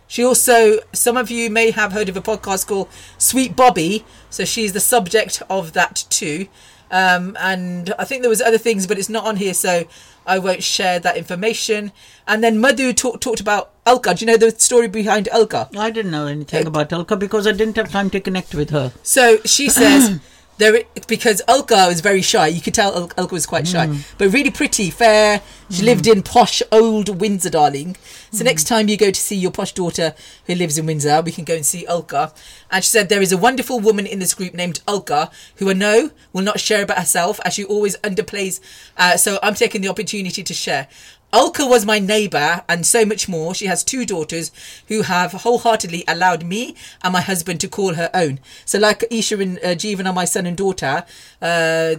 [0.10, 4.06] she also, some of you may have heard of a podcast called Sweet Bobby.
[4.30, 6.48] So she's the subject of that too.
[6.90, 9.86] Um, and I think there was other things, but it's not on here, so
[10.26, 11.92] I won't share that information.
[12.28, 14.18] And then Madhu talk, talked about Elka.
[14.18, 15.76] Do you know the story behind Elka?
[15.78, 18.92] I didn't know anything about Elka because I didn't have time to connect with her.
[19.04, 20.20] So she says
[20.58, 22.48] there because Ulka was very shy.
[22.48, 23.98] You could tell Ul- Ulka was quite shy, hmm.
[24.18, 25.42] but really pretty, fair.
[25.70, 26.14] She lived hmm.
[26.14, 27.96] in posh old Windsor, darling.
[28.32, 28.46] So hmm.
[28.46, 31.44] next time you go to see your posh daughter who lives in Windsor, we can
[31.44, 32.34] go and see Ulka.
[32.72, 35.74] And she said there is a wonderful woman in this group named Ulka who I
[35.74, 38.60] know will not share about herself as she always underplays.
[38.98, 40.88] Uh, so I'm taking the opportunity to share.
[41.34, 43.54] Ulka was my neighbour and so much more.
[43.54, 44.52] She has two daughters
[44.88, 48.40] who have wholeheartedly allowed me and my husband to call her own.
[48.66, 51.04] So, like Isha and uh, Jeevan are my son and daughter,
[51.42, 51.96] uh,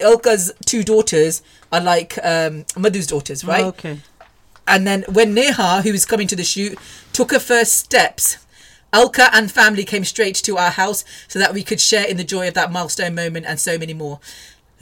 [0.00, 3.64] Ulka's two daughters are like um, Madhu's daughters, right?
[3.64, 3.98] Okay.
[4.66, 6.78] And then when Neha, who was coming to the shoot,
[7.12, 8.38] took her first steps,
[8.92, 12.24] Alka and family came straight to our house so that we could share in the
[12.24, 14.20] joy of that milestone moment and so many more.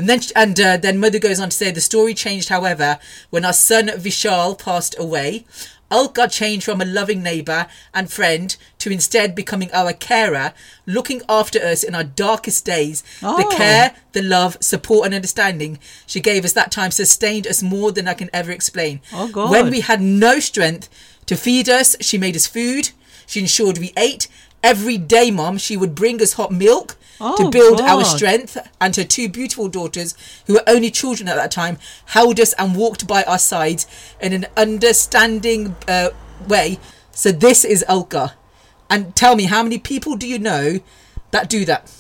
[0.01, 2.99] And then, and uh, then mother goes on to say the story changed, however,
[3.29, 5.45] when our son Vishal passed away.
[5.91, 10.55] Alka changed from a loving neighbour and friend to instead becoming our carer,
[10.87, 13.03] looking after us in our darkest days.
[13.21, 13.55] The Oh.
[13.55, 18.09] care, the love, support, and understanding she gave us that time sustained us more than
[18.09, 19.01] I can ever explain.
[19.13, 19.51] Oh, God.
[19.51, 20.89] When we had no strength
[21.27, 22.91] to feed us, she made us food.
[23.27, 24.29] She ensured we ate.
[24.63, 28.57] Every day, Mom, she would bring us hot milk to Oh, build our strength.
[28.81, 30.15] And her two beautiful daughters,
[30.47, 33.87] who were only children at that time, held us and walked by our sides
[34.21, 36.11] in an understanding uh,
[36.49, 36.79] way.
[37.13, 38.33] So this is Elka.
[38.89, 40.81] And tell me, how many people do you know
[41.31, 41.93] that do that?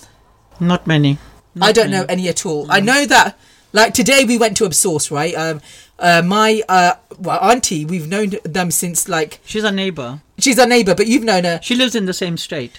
[0.58, 1.18] Not many.
[1.60, 2.66] I don't know any at all.
[2.70, 3.38] I know that,
[3.72, 5.34] like today we went to Afsos, right?
[5.34, 5.60] Um,
[5.98, 10.20] uh, my uh, well, auntie, we've known them since like She's a neighbor.
[10.38, 12.78] she's our neighbour, but you've known her She lives in the same state.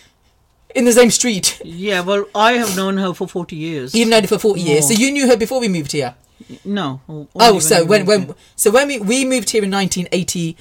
[0.75, 1.59] In the same street.
[1.63, 3.93] Yeah, well, I have known her for 40 years.
[3.95, 6.15] You've known her for forty years, so you knew her before we moved here.
[6.65, 7.01] No.
[7.35, 8.35] Oh, so when when here.
[8.55, 10.57] so when we we moved here in 1980,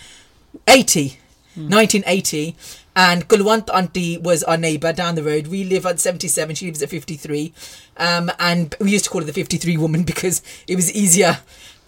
[0.69, 1.19] 80,
[1.55, 1.69] Hmm.
[1.69, 2.55] 1980,
[2.95, 5.49] and Kulwant auntie was our neighbour down the road.
[5.49, 6.55] We live at 77.
[6.55, 7.53] She lives at 53,
[7.97, 11.39] um, and we used to call her the 53 woman because it was easier.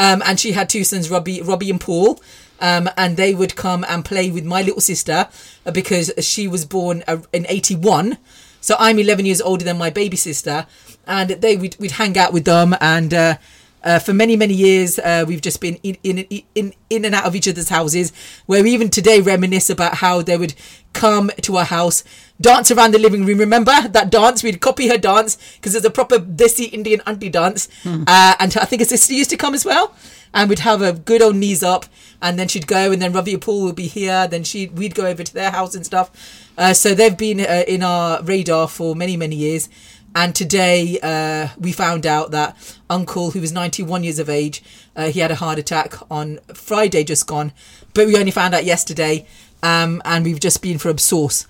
[0.01, 2.21] Um, and she had two sons, Robbie, Robbie and Paul.
[2.63, 5.29] Um, and they would come and play with my little sister
[5.67, 8.17] uh, because she was born uh, in 81.
[8.61, 10.67] So I'm 11 years older than my baby sister,
[11.05, 12.77] and they we'd, we'd hang out with them.
[12.81, 13.35] And uh,
[13.83, 16.19] uh, for many many years, uh, we've just been in, in
[16.55, 18.13] in in and out of each other's houses.
[18.47, 20.55] Where we even today reminisce about how they would
[20.93, 22.05] come to our house,
[22.41, 23.39] dance around the living room.
[23.39, 24.45] Remember that dance?
[24.45, 27.69] We'd copy her dance because it's a proper desi Indian auntie dance.
[28.07, 29.93] Uh, and I think her sister used to come as well.
[30.35, 31.87] And we'd have a good old knees up,
[32.21, 34.27] and then she'd go, and then Ravi Paul would be here.
[34.27, 36.11] Then she we'd go over to their house and stuff.
[36.57, 39.69] Uh, so they've been uh, in our radar for many many years.
[40.15, 42.57] And today uh, we found out that
[42.91, 44.63] Uncle, who was 91 years of age,
[44.95, 47.53] uh, he had a heart attack on Friday just gone,
[47.95, 49.27] but we only found out yesterday.
[49.63, 51.47] Um, and we've just been for a source.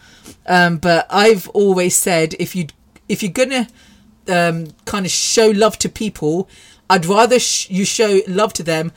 [0.46, 2.66] Um, but I've always said if you
[3.08, 3.68] if you're gonna
[4.28, 6.48] um, kind of show love to people,
[6.92, 8.92] I'd rather sh- you show love to them,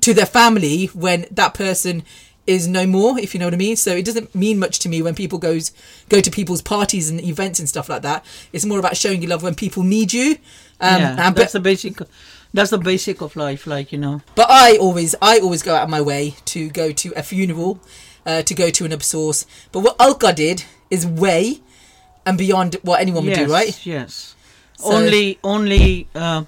[0.00, 2.02] to their family when that person
[2.46, 3.76] is no more, if you know what I mean.
[3.76, 5.70] So it doesn't mean much to me when people goes
[6.08, 8.24] go to people's parties and events and stuff like that.
[8.52, 10.28] It's more about showing you love when people need you.
[10.80, 11.94] Um, yeah, and- that's but, the basic.
[12.54, 14.20] That's the basic of life, like you know.
[14.34, 17.80] but I always I always go out of my way to go to a funeral,
[18.26, 19.46] uh, to go to an afsos.
[19.72, 21.62] But what Alka did is way
[22.26, 23.86] and beyond what anyone would yes, do, right?
[23.86, 24.34] Yes.
[24.76, 26.44] So- only, only, uh,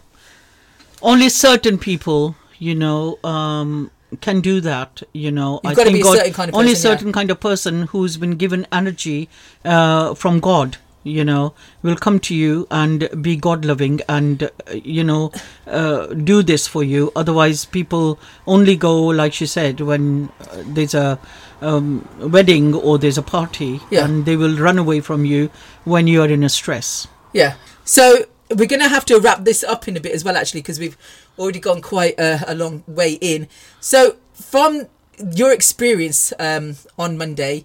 [1.04, 3.90] only certain people, you know, um,
[4.20, 5.02] can do that.
[5.12, 6.96] You know, You've gotta be a certain kind of only person, yeah.
[6.96, 9.28] certain kind of person who's been given energy
[9.64, 10.78] uh, from God.
[11.06, 11.52] You know,
[11.82, 15.32] will come to you and be God loving and uh, you know
[15.66, 17.12] uh, do this for you.
[17.14, 21.18] Otherwise, people only go like she said when uh, there's a
[21.60, 24.06] um, wedding or there's a party, Yeah.
[24.06, 25.50] and they will run away from you
[25.84, 27.06] when you are in a stress.
[27.34, 27.56] Yeah.
[27.84, 30.60] So we're going to have to wrap this up in a bit as well, actually,
[30.60, 30.96] because we've
[31.38, 33.48] already gone quite a, a long way in.
[33.80, 34.86] So, from
[35.34, 37.64] your experience um, on Monday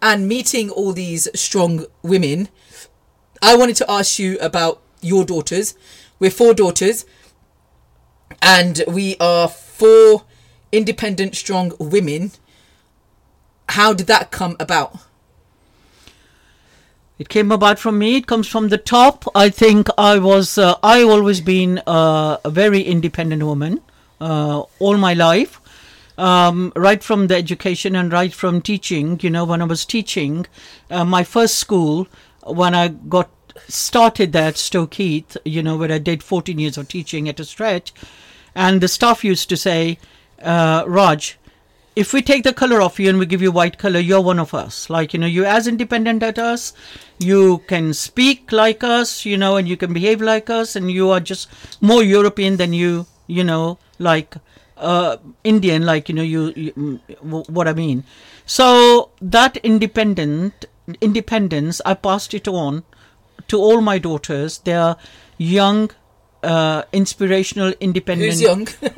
[0.00, 2.48] and meeting all these strong women,
[3.42, 5.74] I wanted to ask you about your daughters.
[6.18, 7.04] We're four daughters,
[8.40, 10.24] and we are four
[10.72, 12.32] independent, strong women.
[13.70, 14.98] How did that come about?
[17.18, 18.16] It came about from me.
[18.16, 19.24] It comes from the top.
[19.34, 20.58] I think I was.
[20.58, 23.80] Uh, I always been uh, a very independent woman
[24.20, 25.60] uh, all my life,
[26.18, 29.18] um, right from the education and right from teaching.
[29.22, 30.46] You know, when I was teaching,
[30.90, 32.08] uh, my first school,
[32.42, 33.30] when I got
[33.68, 37.38] started there at Stoke Heath, you know, where I did 14 years of teaching at
[37.38, 37.92] a stretch,
[38.54, 39.98] and the staff used to say,
[40.42, 41.38] uh, "Raj,
[41.96, 44.38] if we take the color off you and we give you white color, you're one
[44.38, 44.90] of us.
[44.90, 46.72] Like, you know, you're as independent as us.
[47.18, 51.10] You can speak like us, you know, and you can behave like us, and you
[51.10, 51.48] are just
[51.80, 54.34] more European than you, you know, like
[54.76, 58.04] uh, Indian, like, you know, you, you mm, what I mean.
[58.44, 60.66] So that independent
[61.00, 62.82] independence, I passed it on
[63.48, 64.58] to all my daughters.
[64.58, 64.96] They are
[65.38, 65.90] young,
[66.42, 68.32] uh, inspirational, independent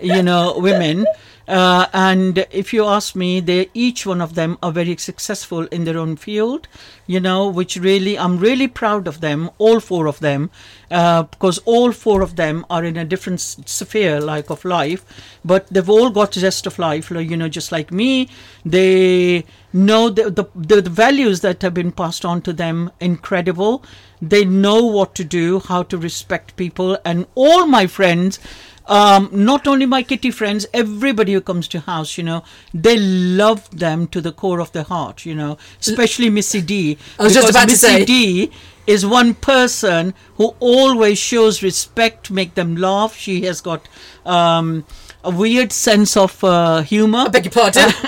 [0.00, 1.06] you know, women.
[1.48, 5.84] Uh, and if you ask me, they each one of them are very successful in
[5.84, 6.66] their own field,
[7.06, 10.50] you know, which really I'm really proud of them, all four of them,
[10.90, 15.04] uh, because all four of them are in a different sphere, like of life,
[15.44, 18.28] but they've all got zest of life, you know, just like me.
[18.64, 23.84] They know the, the the the values that have been passed on to them incredible.
[24.20, 28.40] They know what to do, how to respect people, and all my friends
[28.88, 33.68] um, not only my kitty friends, everybody who comes to house, you know, they love
[33.76, 36.98] them to the core of their heart, you know, especially Missy D.
[37.18, 38.04] I was just about to Missy say.
[38.04, 38.50] D
[38.86, 43.16] is one person who always shows respect, make them laugh.
[43.16, 43.88] She has got
[44.24, 44.84] um,
[45.24, 47.18] a weird sense of uh, humor.
[47.18, 47.90] I beg your pardon.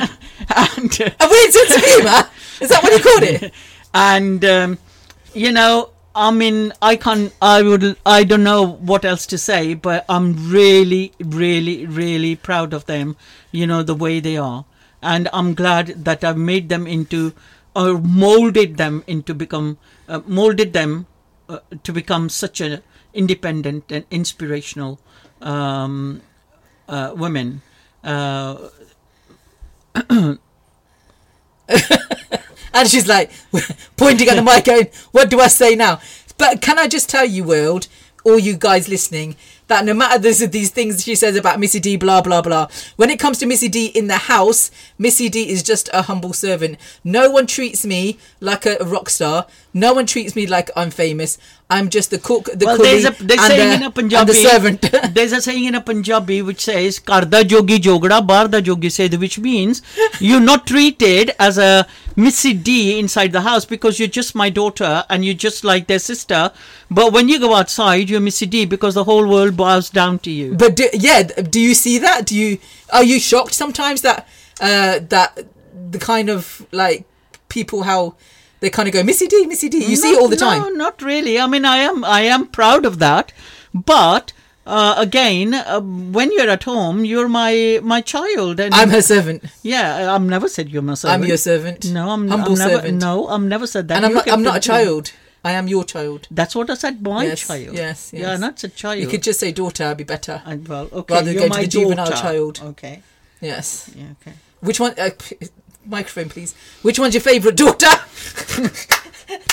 [0.57, 2.29] and, A weird sense of humour.
[2.61, 3.53] Is that what you called it?
[3.95, 4.79] and um,
[5.35, 5.91] you know
[6.27, 10.51] i mean i can't i would i don't know what else to say but i'm
[10.51, 13.17] really really really proud of them
[13.53, 14.65] you know the way they are
[15.01, 17.33] and i'm glad that i've made them into
[17.77, 21.07] or molded them into become uh, molded them
[21.49, 22.83] uh, to become such an
[23.15, 24.99] independent and inspirational
[25.41, 26.21] um,
[26.89, 27.63] uh, women
[28.03, 28.69] uh,
[32.73, 33.31] And she's like
[33.97, 36.01] pointing at the mic, going, "What do I say now?"
[36.37, 37.89] But can I just tell you, world,
[38.25, 39.37] all you guys listening,
[39.69, 43.11] that no matter this these things she says about Missy D, blah blah blah, when
[43.11, 46.79] it comes to Missy D in the house, Missy D is just a humble servant.
[47.05, 49.47] No one treats me like a rock star.
[49.75, 51.37] No one treats me like I'm famous.
[51.69, 54.33] I'm just the cook, the well, there's a there's and, saying the, in a Punjabi.
[54.33, 54.81] the servant.
[55.15, 59.39] there's a saying in a Punjabi which says "Karda jogi jogda, barda jogi sed," which
[59.39, 59.83] means
[60.21, 65.05] you're not treated as a Missy D inside the house because you're just my daughter
[65.11, 66.51] and you're just like their sister.
[66.91, 70.31] But when you go outside, you're Missy D because the whole world bows down to
[70.31, 70.55] you.
[70.55, 72.25] But do, yeah, do you see that?
[72.25, 72.59] Do you
[72.91, 74.27] are you shocked sometimes that
[74.61, 75.47] uh that
[75.91, 77.05] the kind of like
[77.49, 78.15] people how
[78.61, 79.79] they kind of go Missy D, Missy D.
[79.85, 80.63] You see it all the time.
[80.63, 81.39] No, not really.
[81.39, 83.33] I mean, I am I am proud of that,
[83.75, 84.33] but.
[84.71, 89.43] Uh, again, uh, when you're at home, you're my my child, and I'm her servant.
[89.63, 90.15] yeah.
[90.15, 91.23] I've never said you're my servant.
[91.23, 91.91] I'm your servant.
[91.91, 92.75] No, I'm, humble I'm never.
[92.75, 93.01] servant.
[93.01, 93.97] No, I've never said that.
[93.97, 94.31] and I'm You not.
[94.31, 94.87] I'm not a put it in.
[94.87, 95.13] child.
[95.43, 96.29] I am your child.
[96.31, 97.01] That's what I said.
[97.03, 97.75] My yes, child.
[97.75, 98.13] Yes, yes.
[98.13, 99.01] Yeah, not a child.
[99.01, 99.85] You could just say daughter.
[99.85, 100.43] I'd be better.
[100.45, 101.15] I, well, okay.
[101.15, 102.61] rather than you're go to my the juvenile child.
[102.63, 103.03] Okay.
[103.41, 103.91] Yes.
[103.95, 104.05] Yeah.
[104.21, 104.37] Okay.
[104.61, 104.93] Which one?
[104.99, 105.11] Uh,
[105.89, 106.55] microphone, please.
[106.83, 107.87] Which one's your favourite daughter?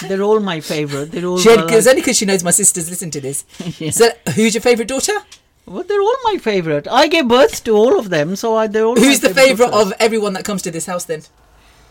[0.07, 1.11] They're all my favorite.
[1.11, 1.37] They're all.
[1.37, 3.45] She had, it's only because she knows my sisters listen to this.
[3.79, 3.91] Yeah.
[3.91, 5.13] So, who's your favourite daughter?
[5.65, 6.87] well, they're all my favorite.
[6.87, 8.95] I gave birth to all of them, so I, they're all.
[8.95, 9.91] Who's the favourite daughters.
[9.91, 11.23] of everyone that comes to this house then?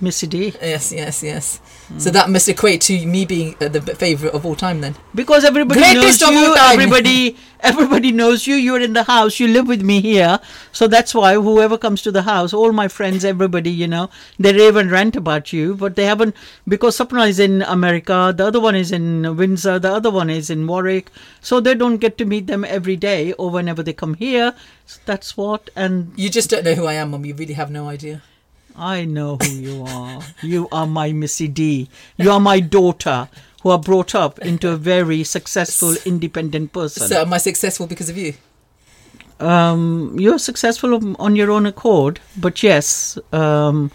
[0.04, 0.54] Missy D?
[0.60, 1.60] Yes, yes, yes.
[1.98, 4.94] So that must equate to me being uh, the favourite of all time then.
[5.14, 6.56] Because everybody Greatest knows you.
[6.56, 8.54] Everybody, everybody knows you.
[8.54, 9.40] You're in the house.
[9.40, 10.38] You live with me here,
[10.72, 14.52] so that's why whoever comes to the house, all my friends, everybody, you know, they
[14.52, 16.34] rave and rant about you, but they haven't
[16.68, 20.50] because Sapna is in America, the other one is in Windsor, the other one is
[20.50, 24.14] in Warwick, so they don't get to meet them every day or whenever they come
[24.14, 24.54] here.
[24.86, 27.24] So that's what, and You just don't know who I am, Mum.
[27.24, 28.22] You really have no idea.
[28.76, 30.20] I know who you are.
[30.42, 31.88] you are my Missy D.
[32.16, 33.28] You are my daughter,
[33.62, 37.08] who are brought up into a very successful, independent person.
[37.08, 38.34] So am I successful because of you?
[39.40, 43.90] um, you're successful on- your own accord, but yes, um,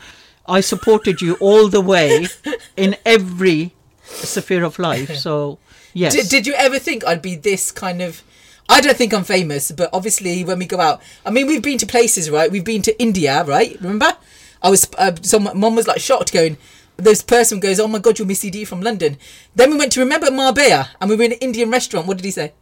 [0.45, 2.27] I supported you all the way
[2.75, 3.73] in every
[4.03, 5.15] sphere of life.
[5.15, 5.59] So
[5.93, 8.21] yes, Did, did you ever think I'd be this kind of?
[8.67, 11.77] I don't think I'm famous, but obviously when we go out, I mean, we've been
[11.79, 12.51] to places, right?
[12.51, 13.75] We've been to India, right?
[13.81, 14.15] Remember?
[14.61, 16.57] I was, uh, so my mum was like shocked, going,
[16.99, 19.17] this person goes, "Oh my god, you're Missy D from London."
[19.55, 22.07] Then we went to remember Marbella, and we were in an Indian restaurant.
[22.07, 22.53] What did he say?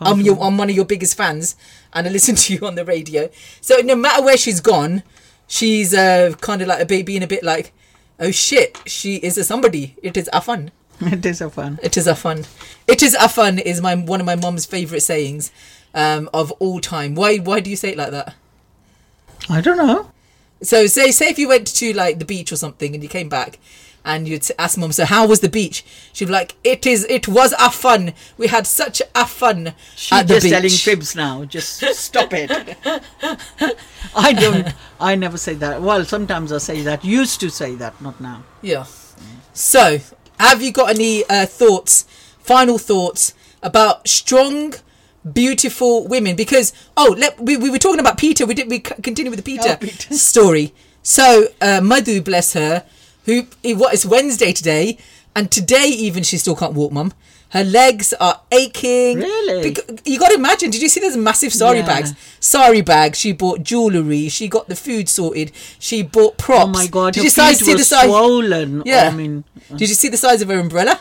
[0.00, 0.40] I'm your.
[0.42, 1.56] I'm one of your biggest fans,
[1.92, 3.28] and I listen to you on the radio.
[3.60, 5.02] So no matter where she's gone,
[5.46, 7.72] she's uh, kind of like a baby being a bit like,
[8.18, 10.70] "Oh shit, she is a somebody." It is a fun.
[11.00, 11.78] it is a fun.
[11.82, 12.46] It is a fun.
[12.86, 15.52] It is a fun is my one of my mom's favorite sayings
[15.94, 17.14] um, of all time.
[17.14, 18.34] Why why do you say it like that?
[19.48, 20.10] I don't know.
[20.62, 23.28] So say say if you went to like the beach or something and you came
[23.28, 23.58] back
[24.04, 25.84] and you'd ask mum, so how was the beach?
[26.12, 28.14] She'd be like, it is, it was a fun.
[28.38, 30.52] We had such a fun She's at the just beach.
[30.52, 31.44] telling fibs now.
[31.44, 32.50] Just stop it.
[34.14, 34.68] I don't.
[35.00, 35.82] I never say that.
[35.82, 37.04] Well, sometimes I say that.
[37.04, 38.44] Used to say that, not now.
[38.62, 38.86] Yeah.
[39.52, 39.98] So,
[40.38, 42.04] have you got any uh, thoughts,
[42.38, 44.74] final thoughts about strong,
[45.32, 46.36] beautiful women?
[46.36, 48.46] Because oh, let, we we were talking about Peter.
[48.46, 50.14] We did we continue with the Peter, Oh, Peter.
[50.32, 50.72] story.
[51.02, 52.84] So, uh, Madhu, bless her,
[53.26, 54.98] who it, what it's Wednesday today,
[55.34, 57.12] and today even she still can't walk, mum.
[57.50, 59.18] Her legs are aching.
[59.18, 59.70] Really?
[59.70, 60.70] Bec- you got to imagine.
[60.70, 61.86] Did you see those massive sari Yeah.
[61.86, 62.12] bags?
[62.40, 63.20] Sari bags.
[63.20, 64.28] She bought jewellery.
[64.28, 65.52] She got the food sorted.
[65.78, 66.64] She bought props.
[66.64, 68.04] Oh my god, Did you see the size?
[68.06, 68.82] swollen.
[68.84, 69.08] Yeah.
[69.12, 71.00] I mean, uh, Did you see the size of her umbrella?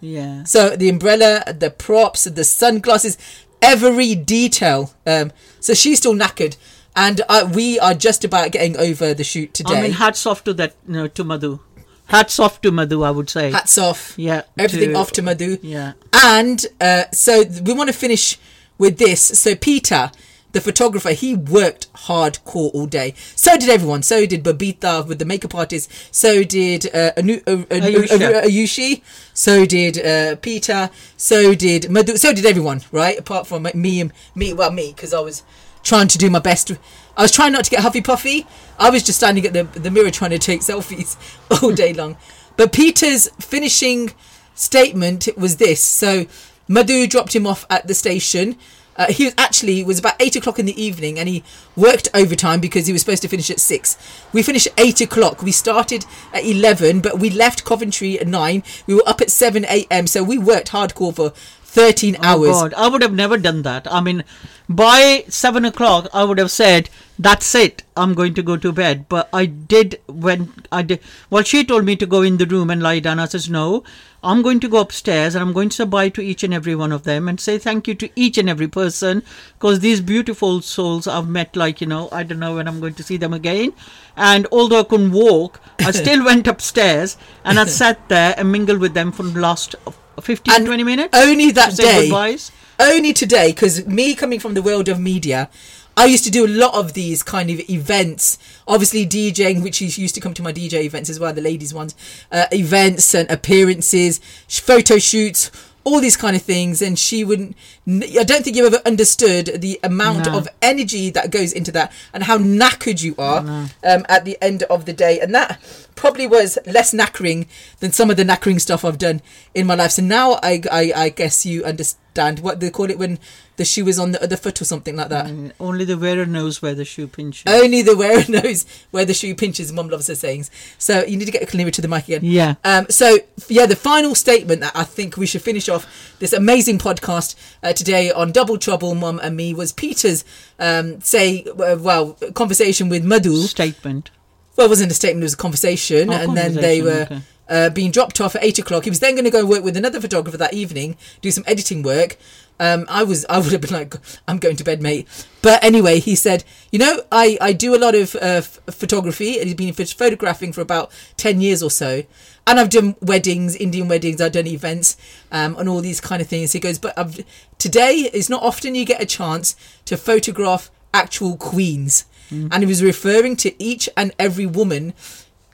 [0.00, 0.44] yeah.
[0.44, 3.18] So the umbrella, the props, the sunglasses,
[3.64, 4.92] every detail.
[5.06, 6.56] Um, so she's still knackered,
[6.94, 9.78] and uh, we are just about getting over the shoot today.
[9.78, 10.74] I mean, hats off to that.
[10.86, 11.60] No, to Madhu.
[12.06, 13.02] Hats off to Madhu.
[13.02, 13.50] I would say.
[13.50, 14.14] Hats off.
[14.18, 15.58] Yeah, Everything to- off to Madhu.
[15.62, 15.92] Yeah.
[16.12, 18.38] And uh, so we want to finish
[18.78, 19.22] with this.
[19.22, 20.10] So Peter,
[20.54, 23.12] the photographer, he worked hardcore all day.
[23.34, 24.02] So did everyone.
[24.02, 25.90] So did Babita with the makeup artist.
[26.14, 28.42] So did uh, Anu- uh, Anu- Ayusha.
[28.44, 29.02] Ayushi.
[29.34, 30.90] So did uh, Peter.
[31.16, 32.16] So did Madhu.
[32.16, 33.18] So did everyone, right?
[33.18, 34.54] Apart from me and me.
[34.54, 35.42] Well, me because I was
[35.82, 36.70] trying to do my best.
[37.16, 38.46] I was trying not to get huffy puffy.
[38.78, 41.16] I was just standing at the the mirror trying to take selfies
[41.62, 42.16] all day long.
[42.56, 44.12] But Peter's finishing
[44.54, 45.80] statement was this.
[45.82, 46.26] So
[46.68, 48.56] Madhu dropped him off at the station.
[48.96, 51.42] Uh, he was actually it was about eight o'clock in the evening, and he
[51.76, 53.96] worked overtime because he was supposed to finish at six.
[54.32, 55.42] We finished at eight o'clock.
[55.42, 58.62] We started at eleven, but we left Coventry at nine.
[58.86, 60.06] We were up at seven a.m.
[60.06, 61.30] So we worked hardcore for
[61.74, 62.50] thirteen hours.
[62.50, 63.92] Oh God, I would have never done that.
[63.92, 64.22] I mean,
[64.68, 66.88] by seven o'clock, I would have said,
[67.18, 67.82] "That's it.
[67.96, 71.00] I'm going to go to bed." But I did when I did.
[71.30, 73.18] Well, she told me to go in the room and lie down.
[73.18, 73.82] I says, "No,
[74.24, 76.74] I'm going to go upstairs and I'm going to say bye to each and every
[76.74, 79.22] one of them and say thank you to each and every person
[79.58, 81.54] because these beautiful souls I've met.
[81.54, 83.74] Like you know, I don't know when I'm going to see them again.
[84.16, 88.78] And although I couldn't walk, I still went upstairs and I sat there and mingled
[88.80, 89.74] with them for the last
[90.20, 91.18] 15, And 20 minutes.
[91.18, 92.02] only that day.
[92.08, 92.50] goodbyes.
[92.80, 95.50] only today because me coming from the world of media
[95.96, 98.38] i used to do a lot of these kind of events.
[98.66, 101.94] Obviously djing which used to come to my dj events as well the ladies ones
[102.32, 105.50] uh, events and appearances photo shoots
[105.86, 106.80] all these kind of things.
[106.80, 107.54] And she wouldn't
[107.86, 110.38] I don't think you ever understood the amount No.
[110.38, 113.40] of energy that goes into that and how knackered you are
[113.84, 115.20] um, at the end of the day.
[115.20, 115.60] And that
[115.94, 117.46] probably was less knackering
[117.80, 119.20] than some of the knackering stuff i've done
[119.54, 119.90] in my life.
[119.92, 122.00] So now i i, I guess you understand
[122.40, 123.18] what they call it when
[123.56, 126.26] the shoe is on the other foot or something like that Mm, Only the wearer
[126.26, 127.44] knows where the shoe pinches.
[127.46, 131.26] only the wearer knows where the shoe pinches mum loves her sayings so you need
[131.26, 132.54] to get nearer to the mic again Yeah.
[132.64, 135.86] um, so yeah, the final statement that I think we should finish off
[136.18, 140.24] this amazing podcast uh, today on Double Trouble, Mum and Me was Peter's
[140.58, 143.34] um, say uh, well conversation with Madhu.
[143.42, 144.10] Statement.
[144.56, 147.02] Well, it wasn't a statement; it was a conversation, Oh, and then they were.
[147.10, 147.20] okay.
[147.46, 148.84] Uh, being dropped off at eight o'clock.
[148.84, 151.82] He was then going to go work with another photographer that evening, do some editing
[151.82, 152.16] work.
[152.58, 155.06] Um, I was, I would have been like, I'm going to bed, mate.
[155.42, 156.42] But anyway, he said,
[156.72, 159.94] you know, I, I do a lot of uh, f- photography, and he's been ph-
[159.94, 162.04] photographing for about ten years or so,
[162.46, 164.96] and I've done weddings, Indian weddings, I've done events,
[165.30, 166.52] um, and all these kind of things.
[166.52, 167.24] He goes, but I've,
[167.58, 172.82] today is not often you get a chance to photograph actual queens, and he was
[172.82, 174.94] referring to each and every woman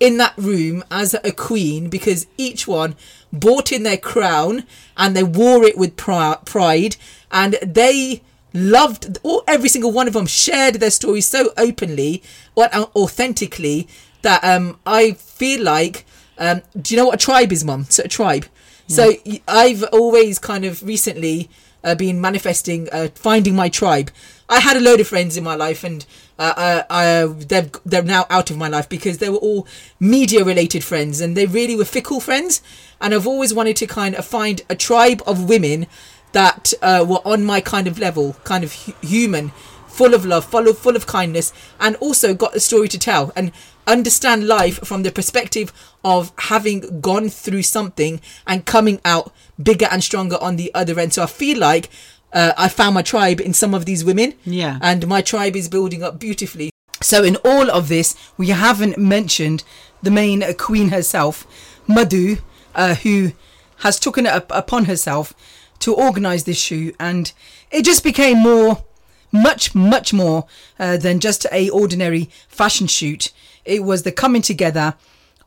[0.01, 2.97] in that room as a queen because each one
[3.33, 4.65] bought in their crown
[4.97, 6.97] and they wore it with pride
[7.31, 8.23] and they
[8.53, 12.23] loved all every single one of them shared their stories so openly
[12.57, 13.87] or authentically
[14.23, 16.05] that um I feel like
[16.39, 17.85] um do you know what a tribe is mum?
[17.89, 18.47] So a tribe.
[18.89, 19.13] So
[19.47, 21.49] I've always kind of recently
[21.85, 24.11] uh, been manifesting uh, finding my tribe.
[24.49, 26.05] I had a load of friends in my life and
[26.41, 29.67] uh, uh, they're, they're now out of my life because they were all
[29.99, 32.63] media related friends and they really were fickle friends.
[33.01, 35.87] And I've always wanted to kind of find a tribe of women
[36.33, 39.51] that uh, were on my kind of level, kind of hu- human,
[39.89, 43.33] full of love, full of, full of kindness, and also got a story to tell
[43.37, 43.53] and
[43.87, 45.73] understand life from the perspective
[46.05, 49.33] of having gone through something and coming out
[49.63, 51.13] bigger and stronger on the other end.
[51.13, 51.91] So I feel like
[52.33, 54.35] uh, I found my tribe in some of these women.
[54.45, 54.79] Yeah.
[54.81, 56.71] And my tribe is building up beautifully.
[57.03, 59.65] So in all of this, we haven't mentioned
[60.03, 61.47] the main queen herself,
[61.87, 62.37] Madhu,
[62.75, 63.33] uh, who
[63.79, 65.33] has taken it up upon herself
[65.81, 67.33] to organise this shoot, and
[67.71, 68.85] it just became more,
[69.33, 70.47] much, much more
[70.79, 73.33] uh, than just a ordinary fashion shoot.
[73.65, 74.95] It was the coming together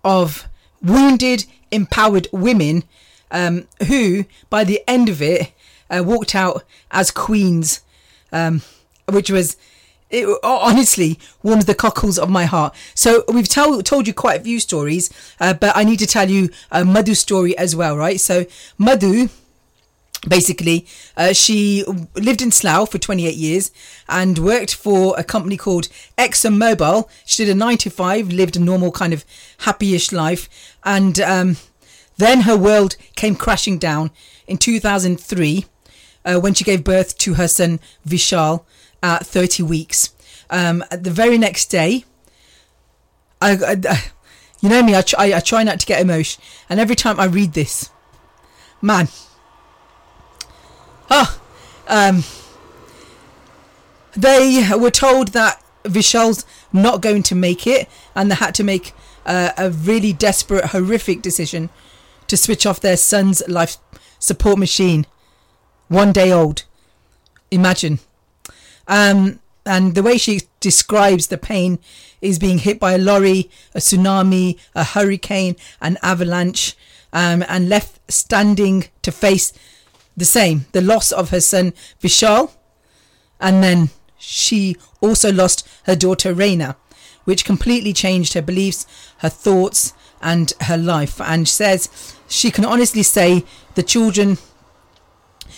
[0.04, 0.48] of
[0.82, 2.84] wounded, empowered women
[3.30, 5.52] um, who, by the end of it,
[5.98, 7.82] uh, walked out as queens,
[8.32, 8.62] um,
[9.10, 9.58] which was.
[10.10, 12.76] It honestly warms the cockles of my heart.
[12.94, 16.30] So we've tell, told you quite a few stories, uh, but I need to tell
[16.30, 18.22] you a Madhu's story as well, right?
[18.22, 18.46] So
[18.78, 19.30] Madhu,
[20.28, 20.86] basically
[21.18, 21.84] uh, she
[22.16, 23.72] lived in Slough for 28 years
[24.08, 27.10] and worked for a company called ExxonMobil.
[27.26, 29.26] She did a 9 to 5, lived a normal kind of
[29.60, 31.58] happy-ish life and um,
[32.18, 34.12] then her world came crashing down
[34.48, 35.66] in 2003
[36.26, 38.64] uh, when she gave birth to her son Vishal
[39.02, 40.14] at 30 weeks.
[40.50, 42.06] Um, the very next day,
[43.42, 44.04] I, I,
[44.62, 47.26] you know me, I try, I try not to get emotional, and every time I
[47.26, 47.90] read this,
[48.82, 49.10] man,
[51.10, 51.40] ah,
[51.88, 52.24] um,
[54.16, 58.94] they were told that Vishal's not going to make it, and they had to make
[59.26, 61.70] uh, a really desperate, horrific decision
[62.28, 63.78] to switch off their son's life
[64.20, 65.06] support machine.
[65.94, 66.64] One day old.
[67.52, 68.00] Imagine.
[68.88, 71.78] Um, and the way she describes the pain
[72.20, 76.76] is being hit by a lorry, a tsunami, a hurricane, an avalanche,
[77.14, 79.54] um, and left standing to face
[80.18, 82.52] the same the loss of her son Vishal,
[83.40, 86.76] and then she also lost her daughter Reina,
[87.26, 88.88] which completely changed her beliefs,
[89.20, 91.22] her thoughts, and her life.
[91.22, 94.40] And says she can honestly say the children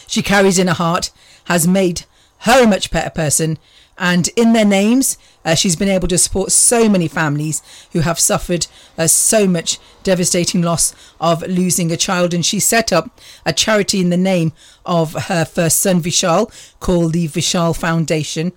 [0.07, 1.11] she carries in her heart
[1.45, 2.05] has made
[2.39, 3.57] her a much better person.
[3.97, 7.61] And in their names, uh, she's been able to support so many families
[7.93, 12.33] who have suffered uh, so much devastating loss of losing a child.
[12.33, 14.51] And she set up a charity in the name
[14.85, 18.51] of her first son, Vishal, called the Vishal Foundation.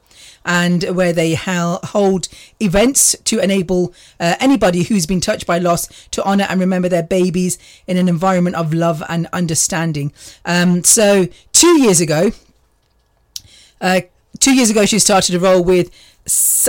[0.51, 2.29] And where they hel- hold
[2.59, 7.03] events to enable uh, anybody who's been touched by loss to honour and remember their
[7.03, 10.11] babies in an environment of love and understanding.
[10.47, 12.33] Um, so, two years ago,
[13.83, 14.01] uh,
[14.41, 15.91] two years ago, she started a role with,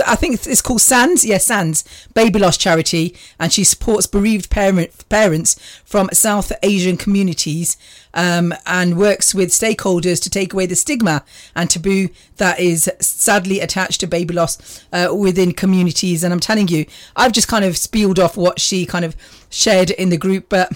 [0.06, 1.84] I think it's called Sands, yes, Sands,
[2.14, 7.76] Baby Loss Charity, and she supports bereaved parent, parents from South Asian communities
[8.14, 12.08] um, and works with stakeholders to take away the stigma and taboo
[12.38, 16.24] that is sadly attached to baby loss uh, within communities.
[16.24, 19.14] And I'm telling you, I've just kind of spieled off what she kind of
[19.50, 20.72] shared in the group, but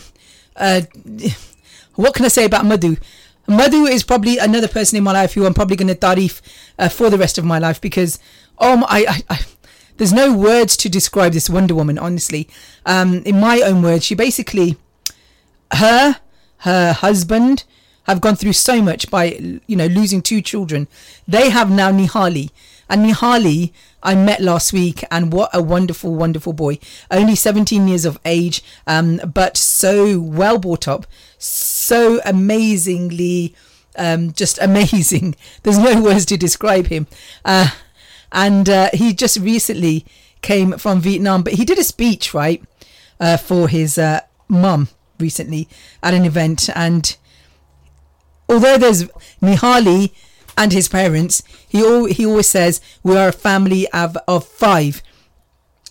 [0.57, 0.83] uh,
[1.95, 2.97] what can I say about Madhu?
[3.47, 6.41] Madhu is probably another person in my life who I'm probably going to tarif
[6.79, 8.19] uh, for the rest of my life because
[8.59, 9.41] oh my, I, I,
[9.97, 11.99] there's no words to describe this Wonder Woman.
[11.99, 12.49] Honestly,
[12.87, 14.77] um, in my own words, she basically
[15.73, 16.21] her
[16.59, 17.65] her husband
[18.05, 20.89] have gone through so much by you know losing two children.
[21.27, 22.51] They have now Nihali.
[22.89, 26.79] And Nihali, I met last week, and what a wonderful, wonderful boy.
[27.11, 31.07] Only 17 years of age, um, but so well brought up,
[31.39, 33.55] so amazingly,
[33.97, 35.35] um, just amazing.
[35.63, 37.07] There's no words to describe him.
[37.45, 37.71] Uh,
[38.35, 40.05] and uh, he just recently
[40.43, 42.63] came from Vietnam, but he did a speech, right,
[43.21, 45.69] uh, for his uh, mum recently
[46.03, 46.69] at an event.
[46.75, 47.17] And
[48.49, 49.05] although there's
[49.41, 50.13] Nihali
[50.59, 51.79] and his parents, he
[52.13, 55.01] he always says we are a family of, of five.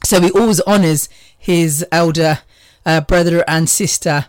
[0.03, 2.39] So he always honours his elder
[2.85, 4.25] uh, brother and sister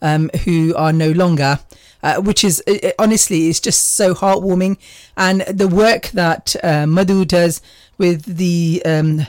[0.00, 1.60] um, who are no longer.
[2.00, 4.76] Uh, which is uh, uh, honestly is just so heartwarming,
[5.16, 7.60] and the work that uh, Madhu does
[7.98, 9.26] with the um,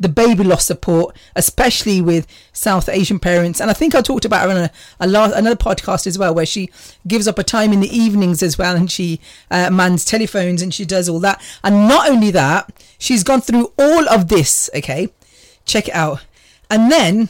[0.00, 3.60] the baby loss support, especially with South Asian parents.
[3.60, 6.34] And I think I talked about her on a, a la- another podcast as well,
[6.34, 6.70] where she
[7.06, 10.72] gives up a time in the evenings as well, and she uh, mans telephones and
[10.72, 11.40] she does all that.
[11.62, 14.70] And not only that, she's gone through all of this.
[14.74, 15.10] Okay,
[15.66, 16.24] check it out.
[16.70, 17.28] And then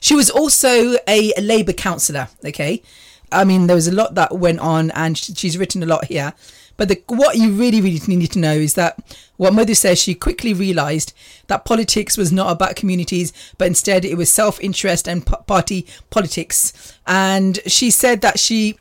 [0.00, 2.28] she was also a, a Labour councillor.
[2.44, 2.82] Okay,
[3.30, 6.34] I mean there was a lot that went on, and she's written a lot here.
[6.78, 8.98] But the, what you really, really need to know is that
[9.36, 11.12] what Mother says, she quickly realised
[11.48, 16.94] that politics was not about communities, but instead it was self interest and party politics.
[17.06, 18.78] And she said that she,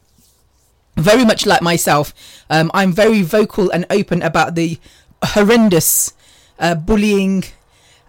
[0.95, 2.13] very much like myself,
[2.51, 4.79] um, I'm very vocal and open about the
[5.23, 6.13] horrendous
[6.59, 7.45] uh, bullying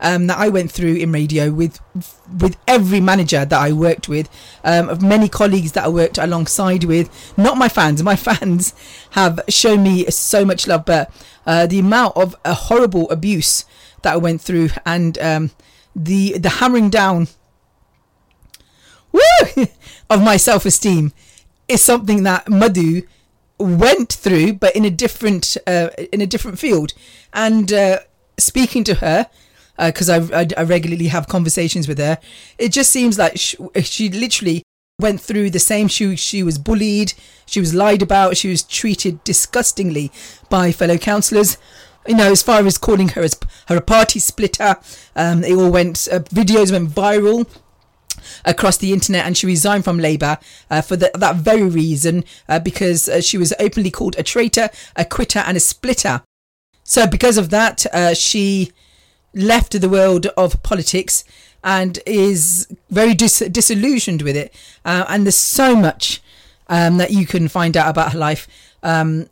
[0.00, 1.80] um, that I went through in radio with
[2.40, 4.28] with every manager that I worked with,
[4.64, 7.10] um, of many colleagues that I worked alongside with.
[7.36, 8.02] Not my fans.
[8.02, 8.74] My fans
[9.10, 11.10] have shown me so much love, but
[11.46, 13.64] uh, the amount of uh, horrible abuse
[14.02, 15.50] that I went through and um,
[15.94, 17.28] the the hammering down
[19.12, 19.20] woo,
[20.10, 21.12] of my self esteem
[21.66, 23.02] is something that Madhu
[23.58, 26.94] went through, but in a different uh, in a different field.
[27.32, 28.00] And uh,
[28.38, 29.28] speaking to her
[29.78, 32.18] because I, I I regularly have conversations with her.
[32.58, 34.62] It just seems like she, she literally
[35.00, 35.88] went through the same.
[35.88, 37.14] She she was bullied,
[37.46, 40.10] she was lied about, she was treated disgustingly
[40.50, 41.58] by fellow councillors.
[42.06, 44.76] You know, as far as calling her as her a party splitter,
[45.14, 47.48] um, it all went uh, videos went viral
[48.44, 50.38] across the internet and she resigned from Labour
[50.70, 54.70] uh, for the, that very reason uh, because uh, she was openly called a traitor,
[54.96, 56.22] a quitter, and a splitter.
[56.82, 58.72] So, because of that, uh, she
[59.38, 61.24] left of the world of politics
[61.62, 64.54] and is very dis- disillusioned with it.
[64.84, 66.20] Uh, and there's so much
[66.68, 68.46] um, that you can find out about her life
[68.82, 69.28] um,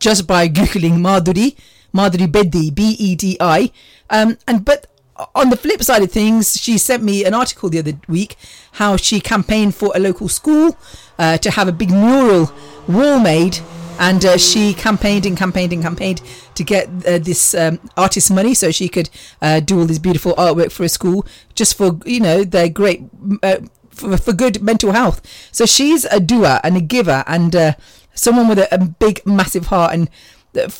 [0.00, 1.56] just by googling Madhuri,
[1.94, 3.70] Madhuri Bedi, B E D I.
[4.10, 4.86] Um, and but
[5.34, 8.36] on the flip side of things, she sent me an article the other week
[8.72, 10.76] how she campaigned for a local school
[11.18, 12.52] uh, to have a big mural
[12.88, 13.58] wall made.
[13.98, 16.20] And uh, she campaigned and campaigned and campaigned
[16.54, 19.08] to get uh, this um, artist money so she could
[19.40, 23.02] uh, do all this beautiful artwork for a school, just for you know their great
[23.42, 23.58] uh,
[23.90, 25.22] for, for good mental health.
[25.52, 27.72] So she's a doer and a giver and uh,
[28.14, 29.94] someone with a, a big, massive heart.
[29.94, 30.10] And
[30.52, 30.74] the,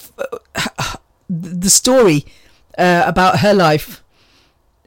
[1.29, 2.27] the story
[2.79, 4.03] uh, about her life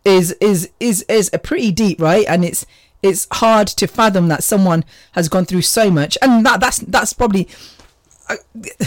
[0.04, 2.26] is is is is a pretty deep, right?
[2.28, 2.66] And it's
[3.04, 7.14] it's hard to fathom that someone has gone through so much, and that that's that's
[7.14, 7.77] probably uh,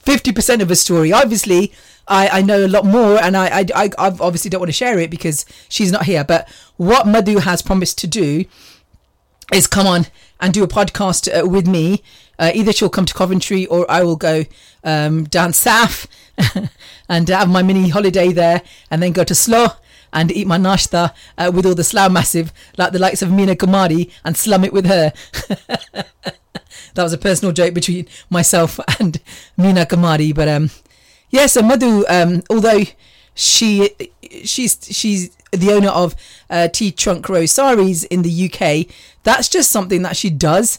[0.00, 1.12] fifty percent of a story.
[1.12, 1.72] Obviously,
[2.08, 3.90] I, I know a lot more, and I, I I
[4.20, 6.24] obviously don't want to share it because she's not here.
[6.24, 8.44] But what Madhu has promised to do
[9.52, 10.06] is come on
[10.40, 12.02] and do a podcast uh, with me.
[12.38, 14.44] Uh, either she'll come to Coventry or I will go
[14.84, 16.06] um, down south
[17.08, 19.80] and have my mini holiday there and then go to Slough
[20.12, 23.56] and eat my nashta uh, with all the Slough massive like the likes of Mina
[23.56, 25.12] Kumari and slum it with her.
[26.96, 29.20] that was a personal joke between myself and
[29.56, 30.34] Mina Kumari.
[30.34, 30.70] But um,
[31.30, 32.82] yeah, so Madhu, um, although
[33.34, 33.90] she
[34.44, 36.14] she's she's the owner of
[36.50, 38.92] uh, Tea Trunk Rose Saris in the UK,
[39.22, 40.78] that's just something that she does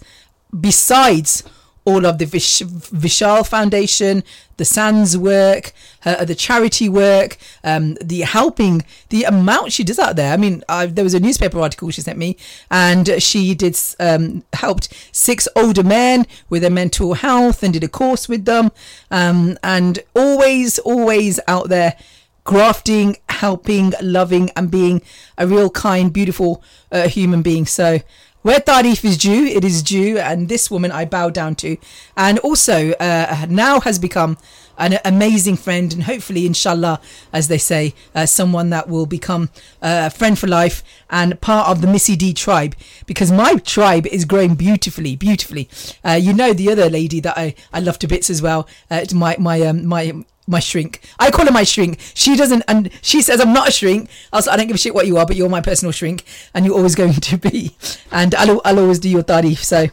[0.57, 1.43] besides
[1.87, 2.61] all of the Vish-
[3.03, 4.21] Vishal Foundation,
[4.57, 5.71] the Sands work,
[6.01, 10.33] her, the charity work, um, the helping, the amount she does out there.
[10.33, 12.35] I mean, i there was a newspaper article she sent me,
[12.69, 17.87] and she did um, helped six older men with their mental health and did a
[17.87, 18.69] course with them,
[19.09, 21.95] um, and always, always out there
[22.43, 25.01] grafting, helping, loving, and being
[25.37, 26.61] a real kind, beautiful
[26.91, 27.65] uh, human being.
[27.65, 27.99] So,
[28.47, 31.75] where tarif is due, it is due, and this woman I bow down to,
[32.15, 34.37] and also uh, now has become
[34.77, 37.01] an amazing friend, and hopefully, inshallah,
[37.33, 39.49] as they say, uh, someone that will become
[39.81, 42.73] uh, a friend for life and part of the Missy D tribe,
[43.05, 45.67] because my tribe is growing beautifully, beautifully.
[46.05, 49.03] Uh, you know the other lady that I, I love to bits as well, uh,
[49.13, 51.01] my my um, my my shrink.
[51.19, 51.99] I call her my shrink.
[52.13, 54.09] She doesn't, and she says I'm not a shrink.
[54.31, 55.91] I was, like, I don't give a shit what you are, but you're my personal
[55.91, 56.23] shrink,
[56.53, 57.75] and you're always going to be.
[58.11, 59.57] And I'll, I'll always do your tarif.
[59.59, 59.87] So,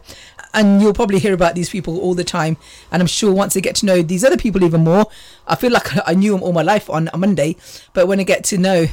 [0.55, 2.57] and you'll probably hear about these people all the time.
[2.93, 5.07] And I'm sure once I get to know these other people even more,
[5.47, 7.57] I feel like I knew them all my life on a Monday,
[7.93, 8.87] but when I get to know.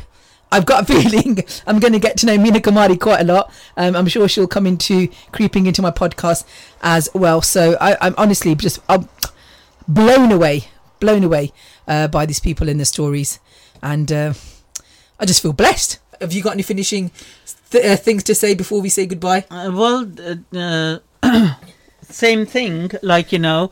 [0.53, 3.53] I've got a feeling I'm going to get to know Mina Kumari quite a lot.
[3.77, 6.43] Um, I'm sure she'll come into creeping into my podcast
[6.81, 7.41] as well.
[7.41, 9.07] So I, I'm honestly just I'm
[9.87, 10.67] blown away
[11.01, 11.51] blown away
[11.87, 13.39] uh, by these people in the stories,
[13.83, 14.33] and uh,
[15.19, 15.99] I just feel blessed.
[16.21, 17.11] Have you got any finishing
[17.71, 19.43] th- uh, things to say before we say goodbye?
[19.51, 20.09] Uh, well,
[20.55, 20.99] uh,
[22.03, 22.91] same thing.
[23.01, 23.69] Like you know,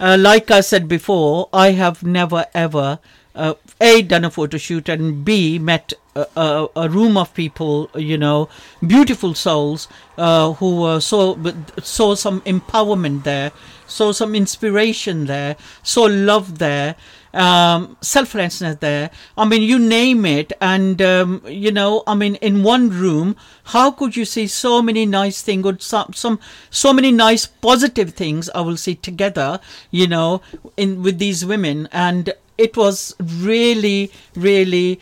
[0.00, 2.98] like I said before, I have never ever
[3.80, 5.92] a done a photo shoot and b met
[6.36, 8.48] a, a, room of people, you know,
[8.86, 11.38] beautiful souls uh, who were so
[11.82, 13.52] saw some empowerment there,
[13.86, 16.96] saw some inspiration there, saw love there.
[17.32, 19.08] Um, selflessness there.
[19.38, 23.92] I mean, you name it, and um, you know, I mean, in one room, how
[23.92, 26.40] could you see so many nice things, or some, some,
[26.70, 28.50] so many nice positive things?
[28.50, 29.60] I will see together,
[29.92, 30.42] you know,
[30.76, 35.00] in with these women, and it was really, really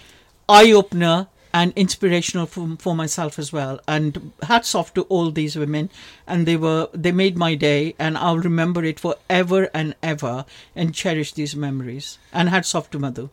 [0.49, 3.80] eye opener and inspirational for, for myself as well.
[3.88, 5.90] And hats off to all these women,
[6.26, 10.44] and they were they made my day, and I'll remember it forever and ever,
[10.76, 12.18] and cherish these memories.
[12.32, 13.30] And hats off to Madhu.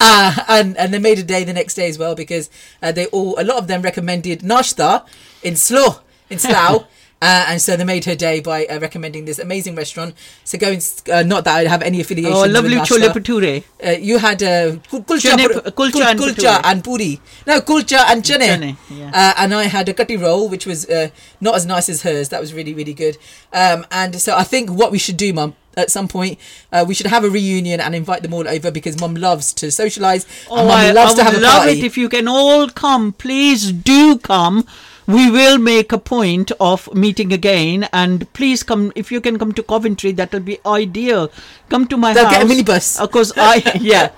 [0.00, 2.50] Ah, and and they made a day the next day as well because
[2.82, 5.06] uh, they all a lot of them recommended nashta
[5.42, 6.86] in Slough in Slough.
[7.22, 10.14] Uh, and so they made her day by uh, recommending this amazing restaurant.
[10.44, 12.32] So go and, uh, not that I have any affiliation.
[12.36, 13.64] Oh, lovely chole bhature.
[13.84, 17.18] Uh, you had uh, kulcha, Chane- kulcha kul- and kulcha and puri.
[17.46, 18.40] No, kulcha and chane.
[18.40, 19.10] Chane, yeah.
[19.14, 21.08] uh, and I had a kati roll, which was uh,
[21.40, 22.28] not as nice as hers.
[22.28, 23.16] That was really, really good.
[23.50, 26.38] Um, and so I think what we should do, Mum, at some point,
[26.70, 29.66] uh, we should have a reunion and invite them all over because Mum loves to
[29.68, 30.26] socialise.
[30.50, 31.78] and Oh, Mum I, loves I to have a love party.
[31.78, 33.12] it if you can all come.
[33.14, 34.66] Please do come.
[35.06, 39.52] We will make a point of meeting again, and please come if you can come
[39.52, 40.10] to Coventry.
[40.12, 41.30] That will be ideal.
[41.68, 42.34] Come to my They'll house.
[42.34, 43.00] get a minibus.
[43.00, 44.10] Of course, I yeah,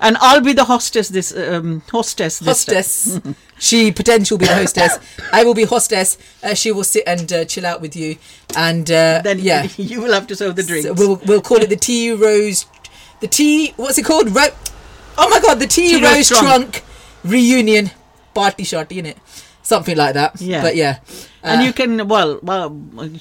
[0.00, 1.08] and I'll be the hostess.
[1.08, 2.38] This um, hostess.
[2.38, 3.18] This hostess.
[3.58, 4.98] she potential will be the hostess.
[5.32, 6.18] I will be hostess.
[6.42, 8.16] Uh, she will sit and uh, chill out with you,
[8.56, 10.86] and uh, Then yeah, you will have to serve the drinks.
[10.86, 12.66] So we'll we'll call it the tea rose,
[13.20, 13.72] the tea.
[13.76, 14.28] What's it called?
[14.34, 14.54] Ro-
[15.16, 16.44] oh my god, the tea, Tea rose, rose trunk.
[16.44, 16.84] trunk.
[17.24, 17.90] reunion
[18.34, 19.16] party shot, in it,
[19.68, 20.40] something like that.
[20.40, 20.62] Yeah.
[20.62, 20.98] but yeah,
[21.42, 22.70] and Uh, you can well, well,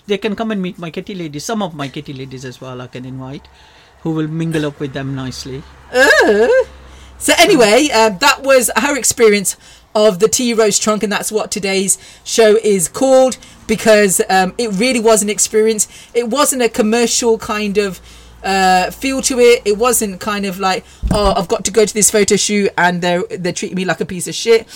[0.07, 1.43] they can come and meet my kitty ladies.
[1.43, 2.81] Some of my kitty ladies as well.
[2.81, 3.45] I can invite,
[4.03, 5.61] who will mingle up with them nicely.
[7.19, 9.57] So anyway, um, that was her experience
[9.95, 14.69] of the tea rose trunk, and that's what today's show is called because um, it
[14.73, 15.87] really was an experience.
[16.13, 17.99] It wasn't a commercial kind of
[18.43, 19.63] uh, feel to it.
[19.65, 23.01] It wasn't kind of like, oh, I've got to go to this photo shoot and
[23.01, 24.67] they're they're treating me like a piece of shit.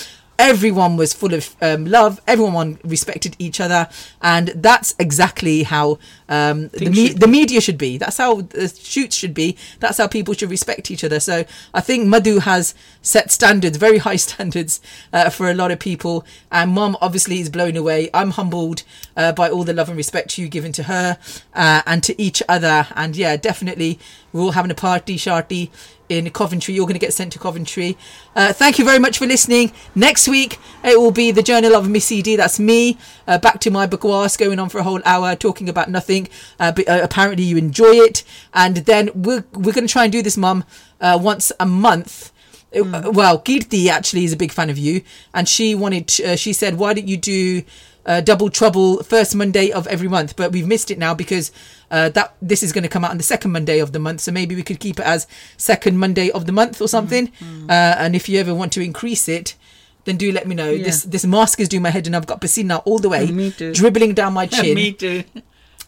[0.42, 2.20] Everyone was full of um, love.
[2.28, 3.88] Everyone respected each other,
[4.24, 8.00] and that's exactly how um, the, me- the media should be.
[8.00, 9.56] That's how the shoots should be.
[9.80, 11.20] That's how people should respect each other.
[11.20, 12.74] So I think Madhu has
[13.04, 14.82] set standards, very high standards
[15.14, 16.26] uh, for a lot of people.
[16.52, 18.10] And Mom obviously is blown away.
[18.12, 18.82] I'm humbled
[19.16, 21.20] uh, by all the love and respect you given to her
[21.54, 22.88] uh, and to each other.
[22.96, 24.00] And yeah, definitely
[24.34, 25.70] we're all having a party, sharty
[26.12, 26.74] in Coventry.
[26.74, 27.98] You're going to get sent to Coventry.
[28.36, 29.72] Uh, thank you very much for listening.
[29.96, 32.36] Next week it will be the Journal of Missy D.
[32.36, 32.98] That's me
[33.28, 36.28] uh, back to my bakwas, going on for a whole hour talking about nothing.
[36.60, 40.12] Uh, but uh, apparently you enjoy it, and then we're we're going to try and
[40.12, 40.64] do this, Mum,
[41.00, 42.32] uh, once a month.
[42.76, 45.02] Uh, well, Kirti actually is a big fan of you,
[45.34, 46.12] and she wanted.
[46.22, 47.64] Uh, she said, "Why don't you do
[48.06, 51.52] uh, Double Trouble first Monday of every month?" But we've missed it now because
[51.92, 54.22] uh, that this is going to come out on the second Monday of the month.
[54.22, 55.28] So maybe we could keep it as
[55.58, 57.32] second Monday of the month or something.
[57.70, 59.56] Uh, and if you ever want to increase it,
[60.06, 60.72] then do let me know.
[60.72, 60.86] Yeah.
[60.86, 63.52] This this mask is doing my head, and I've got Basina all the way, Me
[63.52, 63.74] too.
[63.74, 65.24] dribbling down my chin Me too.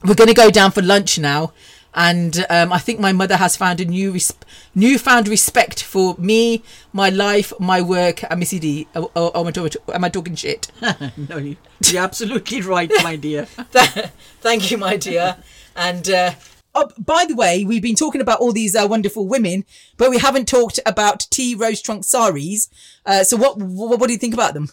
[0.04, 1.54] we're going to go down for lunch now
[1.96, 4.34] and um, I think my mother has found a new res-
[4.74, 8.88] newfound respect for me, my life, my work, and Missy D.
[8.96, 10.72] Oh, oh, oh, am, I talking, am I talking shit?
[11.18, 13.46] no, you're absolutely right, my dear.
[13.46, 15.38] Thank you, my dear.
[15.76, 16.34] And uh,
[16.76, 19.66] oh, by the way, we've been talking about all these uh, wonderful women,
[19.98, 22.70] but we haven't talked about tea rose trunk saris.
[23.06, 24.70] Uh, so, what, what what do you think about them?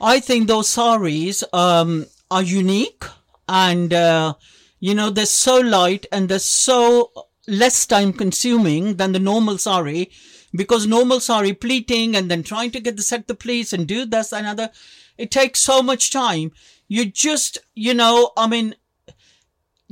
[0.00, 3.04] I think those saris um, are unique
[3.48, 4.34] and, uh,
[4.78, 7.12] you know, they're so light and they're so
[7.46, 10.10] less time consuming than the normal sari
[10.54, 14.06] because normal sari pleating and then trying to get the set the pleats and do
[14.06, 14.70] this and other,
[15.18, 16.52] it takes so much time.
[16.88, 18.74] You just, you know, I mean,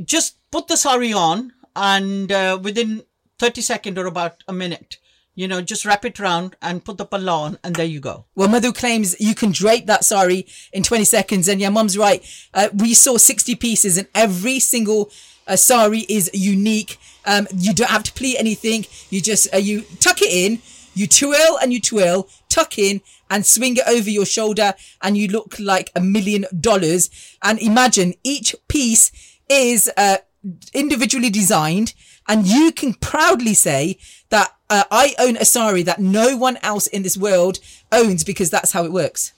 [0.02, 3.02] just put the sari on and uh, within
[3.38, 4.98] 30 seconds or about a minute,
[5.34, 8.26] you know, just wrap it round and put the palla on and there you go.
[8.34, 12.24] Well, Madhu claims you can drape that sari in 20 seconds, and yeah, mum's right.
[12.52, 15.10] Uh, we saw 60 pieces, and every single
[15.46, 16.98] uh, sari is unique.
[17.24, 18.86] Um, you don't have to pleat anything.
[19.10, 20.60] You just uh, you tuck it in,
[20.94, 25.28] you twirl and you twirl, tuck in, and swing it over your shoulder, and you
[25.28, 27.10] look like a million dollars.
[27.42, 29.12] And imagine each piece
[29.48, 30.18] is uh,
[30.74, 31.94] individually designed,
[32.28, 33.98] and you can proudly say
[34.30, 37.58] that uh, I own a sari that no one else in this world
[37.90, 39.32] owns because that's how it works.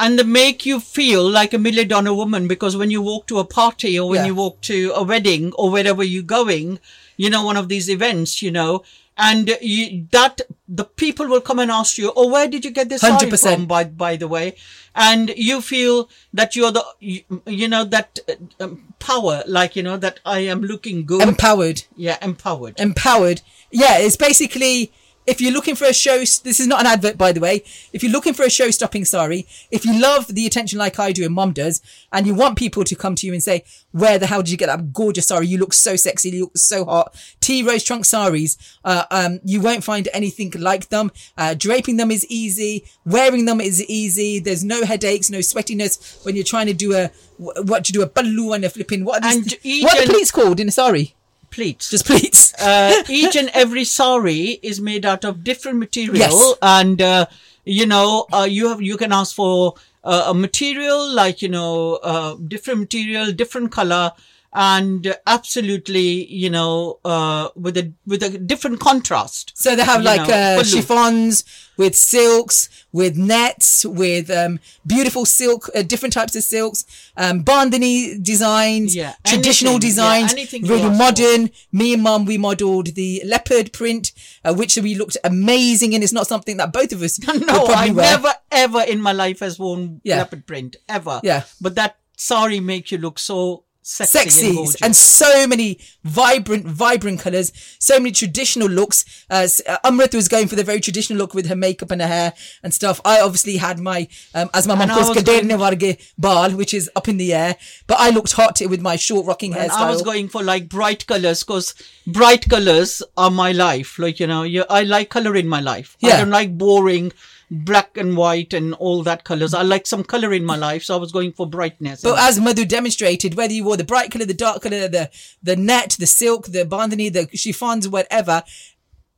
[0.00, 3.40] and they make you feel like a million dollar woman because when you walk to
[3.40, 4.26] a party or when Yeah.
[4.26, 6.78] you walk to a wedding or wherever you're going,
[7.16, 8.84] you know, one of these events, you know,
[9.18, 12.88] and you, that the people will come and ask you, oh, where did you get
[12.88, 13.54] this sari 100%.
[13.56, 13.66] from?
[13.66, 14.54] By by the way,
[14.94, 18.20] and you feel that you're the, you, you know, that
[18.60, 21.82] um, power, like you know, that I am looking good, Empowered.
[21.96, 22.78] yeah, empowered.
[22.78, 23.42] Empowered.
[23.70, 24.92] Yeah, it's basically
[25.28, 27.62] if you're looking for a show, this is not an advert, by the way.
[27.92, 31.12] If you're looking for a show stopping sari, if you love the attention like I
[31.12, 33.62] do and mom does, and you want people to come to you and say,
[33.92, 35.46] where the hell did you get that gorgeous sari?
[35.46, 36.30] You look so sexy.
[36.30, 37.14] You look so hot.
[37.40, 38.56] Tea rose trunk saris.
[38.82, 41.12] Uh, um, you won't find anything like them.
[41.36, 42.86] Uh, draping them is easy.
[43.04, 44.38] Wearing them is easy.
[44.38, 48.02] There's no headaches, no sweatiness when you're trying to do a, what do you do,
[48.02, 50.68] a pallu and a flipping, what are these, And what are the pleats called in
[50.68, 51.14] a sari?
[51.50, 51.90] Pleats.
[51.90, 52.54] Just pleats.
[52.58, 56.54] uh, each and every sari is made out of different material Yes.
[56.62, 57.26] and uh,
[57.64, 59.74] you know uh, you have you can ask for
[60.04, 64.12] uh, a material like you know uh, different material, different color,
[64.52, 69.52] and absolutely you know uh, with a with a different contrast.
[69.54, 71.44] So they have like know, uh, chiffons
[71.76, 76.84] with silks, with nets, with um, beautiful silk, uh, different types of silks,
[77.16, 80.90] um, bandhani designs, Yeah, traditional anything, yeah, designs, anything really for.
[80.90, 81.50] modern.
[81.70, 84.10] Me and mum, we modelled the leopard print,
[84.44, 87.90] uh, which we looked amazing, and it's not something that both of us No, I
[87.90, 88.16] wear.
[88.16, 90.16] never ever in my life has worn Yeah.
[90.18, 91.20] leopard print ever.
[91.22, 91.44] Yeah.
[91.60, 94.82] but that sari makes you look so sexy, and, sexy gorgeous.
[94.82, 99.04] and so many vibrant, vibrant colors, so many traditional looks.
[99.30, 102.06] Uh, uh, Amrit was going for the very traditional look with her makeup and her
[102.06, 103.00] hair and stuff.
[103.04, 106.74] I obviously had my, um, as my mum And I calls, Kaderne Varge bal, which
[106.74, 107.56] is up in the air.
[107.86, 109.76] But I looked hot with my short rocking And hairstyle.
[109.86, 111.74] I was going for like bright colors because
[112.06, 113.98] bright colors are my life.
[113.98, 115.96] Like, you know, you, I like color in my life.
[116.00, 116.08] Yeah.
[116.08, 116.18] I Yeah.
[116.20, 117.12] don't like boring
[117.50, 119.54] black and white and all that colors.
[119.54, 120.84] I like some color in my life.
[120.84, 122.02] So I was going for brightness.
[122.02, 125.10] But as Madhu demonstrated, whether you wore the bright color, the dark color, the
[125.42, 128.42] the net, the silk, the bandhani, the chiffons, whatever,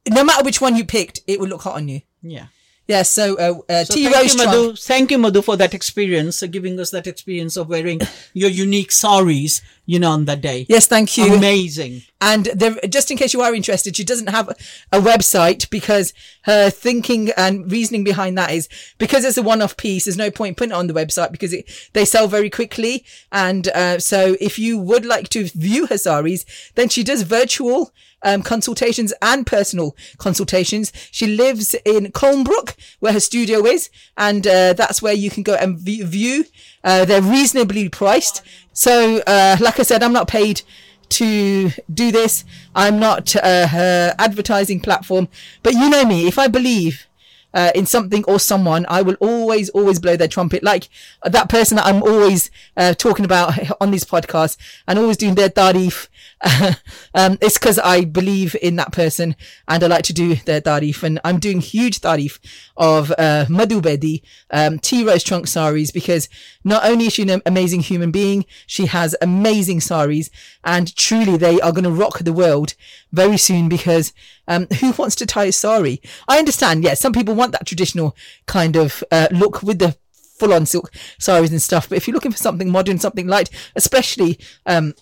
[0.08, 2.02] no matter which one you picked, it would look hot on you.
[2.22, 2.46] yeah.
[2.90, 3.02] Yeah.
[3.02, 4.38] So, uh, uh, So T thank you.
[4.38, 4.74] Madhu.
[4.74, 8.00] Thank you, Madhu, for that experience, uh, giving us that experience of wearing
[8.34, 10.66] your unique saris, you know, on that day.
[10.68, 11.32] Yes, thank you.
[11.32, 12.02] Amazing.
[12.20, 14.48] And there, just in case you are interested, she doesn't have
[14.90, 16.12] a website because
[16.42, 18.68] her thinking and reasoning behind that is
[18.98, 20.06] because it's a one-off piece.
[20.06, 23.04] There's no point putting it on the website because it, they sell very quickly.
[23.30, 27.92] And uh, so, if you would like to view her saris, then she does virtual
[28.22, 30.92] um, consultations and personal consultations.
[31.10, 35.54] She lives in Colnbrook, where her studio is, and uh, that's where you can go
[35.54, 36.44] and view.
[36.84, 38.42] Uh, they're reasonably priced.
[38.72, 40.62] So, uh, like I said, I'm not paid
[41.10, 42.44] to do this.
[42.74, 45.28] I'm not uh, her advertising platform,
[45.62, 46.26] but you know me.
[46.26, 47.06] If I believe
[47.52, 50.62] uh, in something or someone, I will always, always blow their trumpet.
[50.62, 50.88] Like
[51.24, 54.56] that person that I'm always uh, talking about on these podcasts
[54.86, 56.08] and always doing their tarif.
[57.14, 59.36] um, it's because I believe in that person
[59.68, 61.02] and I like to do their tarif.
[61.02, 62.38] And I'm doing huge tarif
[62.76, 66.28] of uh, Madhu Bedi, um, Tea Rose Trunk saris because
[66.64, 70.30] not only is she an amazing human being, she has amazing saris
[70.64, 72.74] and truly they are going to rock the world
[73.12, 74.12] very soon because
[74.48, 76.00] um, who wants to tie a sari?
[76.26, 78.16] I understand, yes, some people want that traditional
[78.46, 79.96] kind of uh, look with the
[80.38, 83.50] full on silk saris and stuff, but if you're looking for something modern, something light,
[83.76, 84.94] especially um,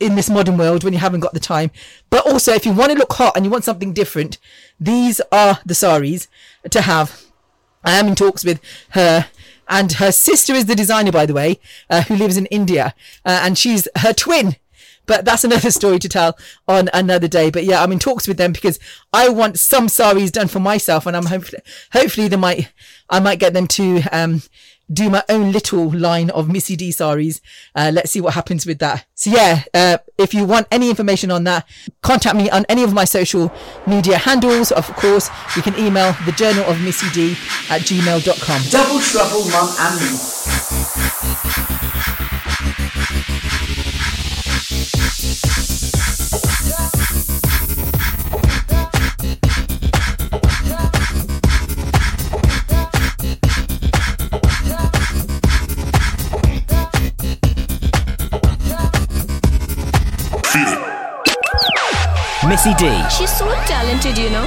[0.00, 1.70] in this modern world when you haven't got the time.
[2.08, 4.38] But also, if you want to look hot and you want something different,
[4.80, 6.26] these are the saris
[6.68, 7.22] to have.
[7.84, 9.26] I am in talks with her.
[9.68, 12.92] And her sister is the designer, by the way, uh, who lives in India.
[13.24, 14.56] Uh, and she's her twin.
[15.06, 16.36] But that's another story to tell
[16.66, 17.50] on another day.
[17.50, 18.80] But yeah, I'm in talks with them because
[19.12, 21.06] I want some saris done for myself.
[21.06, 22.72] And I'm hopefully, hopefully they might,
[23.08, 24.42] I might get them to, um,
[24.92, 27.40] do my own little line of Missy D saris.
[27.74, 29.06] Uh, let's see what happens with that.
[29.14, 31.66] So yeah, uh, if you want any information on that,
[32.02, 33.50] contact me on any of my social
[33.86, 34.72] media handles.
[34.72, 37.36] Of course, you can email the journal of Missy D
[37.70, 38.62] at gmail.com.
[38.70, 40.18] Double trouble, mum and me.
[62.50, 62.90] Missy D.
[63.16, 64.44] She's so talented, you know.